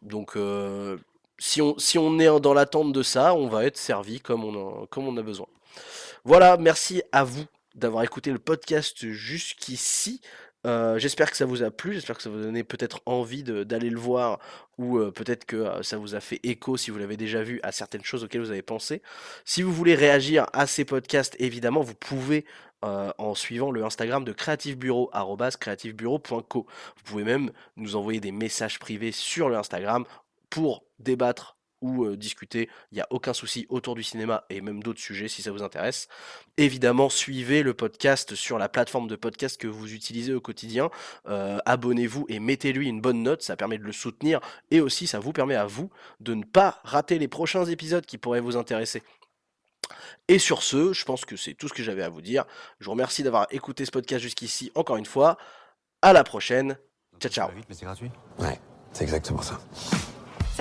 Donc 0.03 0.39
si 1.39 1.61
on, 1.61 1.79
si 1.79 1.99
on 1.99 2.19
est 2.19 2.41
dans 2.41 2.55
l'attente 2.55 2.93
de 2.93 3.03
ça, 3.03 3.35
on 3.35 3.49
va 3.49 3.67
être 3.67 3.77
servi 3.77 4.21
comme 4.21 4.45
on 4.45 4.87
comme 4.87 5.07
on 5.07 5.17
a 5.19 5.23
besoin. 5.23 5.47
Voilà, 6.25 6.57
merci 6.57 7.03
à 7.13 7.25
vous 7.25 7.45
d'avoir 7.75 8.03
écouté 8.03 8.31
le 8.33 8.39
podcast 8.39 9.07
jusqu'ici. 9.07 10.23
Euh, 10.67 10.99
j'espère 10.99 11.31
que 11.31 11.37
ça 11.37 11.47
vous 11.47 11.63
a 11.63 11.71
plu, 11.71 11.95
j'espère 11.95 12.17
que 12.17 12.23
ça 12.23 12.29
vous 12.29 12.47
a 12.47 12.63
peut-être 12.65 13.01
envie 13.07 13.43
d'aller 13.43 13.89
le 13.89 13.99
voir 13.99 14.39
ou 14.77 14.99
euh, 14.99 15.11
peut-être 15.11 15.47
que 15.47 15.57
euh, 15.57 15.83
ça 15.83 15.97
vous 15.97 16.15
a 16.15 16.21
fait 16.21 16.39
écho 16.43 16.77
si 16.77 16.91
vous 16.91 16.99
l'avez 16.99 17.17
déjà 17.17 17.43
vu 17.43 17.61
à 17.63 17.73
certaines 17.73 18.05
choses 18.05 18.25
auxquelles 18.25 18.43
vous 18.43 18.51
avez 18.51 18.61
pensé. 18.61 19.01
Si 19.47 19.63
vous 19.63 19.73
voulez 19.73 19.95
réagir 19.95 20.47
à 20.53 20.67
ces 20.67 20.85
podcasts, 20.85 21.35
évidemment, 21.39 21.81
vous 21.81 21.95
pouvez 21.95 22.45
en 22.83 23.35
suivant 23.35 23.71
le 23.71 23.85
Instagram 23.85 24.25
de 24.25 24.33
Creative 24.33 24.79
Bureau, 24.79 25.11
creativebureau.co. 25.61 26.67
Vous 26.97 27.03
pouvez 27.05 27.25
même 27.25 27.51
nous 27.77 27.95
envoyer 27.95 28.21
des 28.21 28.33
messages 28.33 28.79
privés 28.79 29.13
sur 29.13 29.51
le 29.51 29.57
Instagram 29.57 30.07
pour 30.49 30.85
débattre 30.99 31.60
ou 31.81 32.05
euh, 32.05 32.17
discuter. 32.17 32.69
Il 32.93 32.97
n'y 32.97 33.01
a 33.01 33.07
aucun 33.11 33.33
souci 33.33 33.67
autour 33.69 33.95
du 33.95 34.03
cinéma 34.03 34.45
et 34.51 34.61
même 34.61 34.83
d'autres 34.83 35.01
sujets 35.01 35.29
si 35.29 35.43
ça 35.43 35.51
vous 35.51 35.63
intéresse. 35.63 36.09
Évidemment, 36.57 37.09
suivez 37.09 37.63
le 37.63 37.75
podcast 37.75 38.35
sur 38.35 38.59
la 38.59 38.69
plateforme 38.69 39.09
de 39.09 39.17
podcast 39.17 39.61
que 39.61 39.67
vous 39.69 39.93
utilisez 39.93 40.35
au 40.35 40.41
quotidien. 40.41 40.91
Euh, 41.29 41.59
Abonnez-vous 41.67 42.27
et 42.29 42.41
mettez-lui 42.41 42.89
une 42.89 43.01
bonne 43.01 43.23
note, 43.23 43.43
ça 43.43 43.57
permet 43.57 43.79
de 43.79 43.85
le 43.85 43.93
soutenir 43.93 44.41
et 44.71 44.81
aussi 44.81 45.07
ça 45.07 45.19
vous 45.19 45.33
permet 45.33 45.55
à 45.57 45.67
vous 45.67 45.91
de 46.21 46.35
ne 46.35 46.45
pas 46.45 46.81
rater 46.85 47.19
les 47.19 47.29
prochains 47.29 47.65
épisodes 47.65 48.05
qui 48.05 48.19
pourraient 48.19 48.41
vous 48.41 48.57
intéresser. 48.57 49.03
Et 50.29 50.39
sur 50.39 50.63
ce, 50.63 50.93
je 50.93 51.05
pense 51.05 51.25
que 51.25 51.37
c'est 51.37 51.55
tout 51.55 51.69
ce 51.69 51.75
que 51.75 51.83
j'avais 51.83 52.03
à 52.03 52.09
vous 52.09 52.23
dire. 52.23 52.45
Je 52.79 52.85
vous 52.85 52.93
remercie 52.93 53.23
d'avoir 53.23 53.47
écouté 53.51 53.85
ce 53.85 53.91
podcast 53.91 54.23
jusqu'ici 54.23 54.71
encore 54.75 54.97
une 54.97 55.07
fois. 55.07 55.37
À 56.03 56.13
la 56.13 56.25
prochaine. 56.25 56.79
Ciao 57.19 57.31
ciao. 57.31 57.51
Vite, 57.51 57.67
mais 57.69 57.75
c'est 57.75 57.85
gratuit? 57.85 58.11
Ouais, 58.39 58.61
c'est 58.93 59.05
exactement 59.05 59.43
ça. 59.43 59.61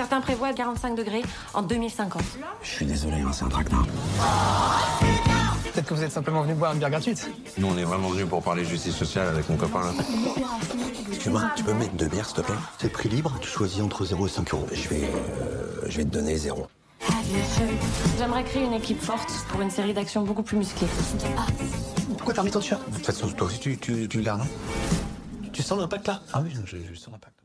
Certains 0.00 0.22
prévoient 0.22 0.54
45 0.54 0.94
degrés 0.94 1.20
en 1.52 1.60
2050. 1.60 2.22
Je 2.62 2.66
suis 2.70 2.86
désolé, 2.86 3.16
hein, 3.20 3.32
c'est 3.34 3.44
un 3.44 3.50
traquenard. 3.50 3.84
Peut-être 5.74 5.84
que 5.84 5.92
vous 5.92 6.02
êtes 6.02 6.10
simplement 6.10 6.40
venu 6.40 6.54
boire 6.54 6.72
une 6.72 6.78
bière 6.78 6.88
gratuite. 6.88 7.28
Nous, 7.58 7.66
on 7.68 7.76
est 7.76 7.84
vraiment 7.84 8.08
venus 8.08 8.26
pour 8.26 8.42
parler 8.42 8.64
justice 8.64 8.96
sociale 8.96 9.28
avec 9.28 9.46
mon 9.50 9.58
copain 9.58 9.82
là. 9.82 9.92
Excuse-moi, 11.10 11.50
tu 11.54 11.64
peux 11.64 11.74
me 11.74 11.80
mettre 11.80 11.92
deux 11.92 12.06
bières, 12.08 12.24
s'il 12.24 12.36
te 12.36 12.40
plaît? 12.40 12.54
C'est 12.78 12.88
prix 12.90 13.10
libre, 13.10 13.36
tu 13.42 13.48
choisis 13.50 13.82
entre 13.82 14.06
0 14.06 14.26
et 14.26 14.30
5 14.30 14.54
euros. 14.54 14.66
Je 14.72 14.88
vais, 14.88 15.04
euh, 15.04 15.82
je 15.86 15.98
vais 15.98 16.04
te 16.04 16.08
donner 16.08 16.34
0. 16.34 16.66
J'aimerais 18.16 18.44
créer 18.44 18.64
une 18.64 18.72
équipe 18.72 19.02
forte 19.02 19.30
pour 19.50 19.60
une 19.60 19.70
série 19.70 19.92
d'actions 19.92 20.22
beaucoup 20.22 20.42
plus 20.42 20.56
musclées. 20.56 20.88
Pourquoi 22.16 22.32
t'as 22.32 22.40
remis 22.40 22.52
ton 22.52 22.60
t-shirt? 22.60 22.80
De 22.88 22.96
toute 22.96 23.04
façon, 23.04 23.28
toi 23.28 23.48
aussi, 23.48 23.58
tu, 23.58 23.76
tu, 23.76 24.08
tu 24.08 24.16
le 24.16 24.24
gardes, 24.24 24.40
non? 24.40 24.46
Tu 25.52 25.62
sens 25.62 25.78
l'impact 25.78 26.08
là? 26.08 26.22
Ah 26.32 26.40
oui, 26.42 26.54
je, 26.64 26.78
je 26.90 26.98
sens 26.98 27.12
l'impact. 27.12 27.39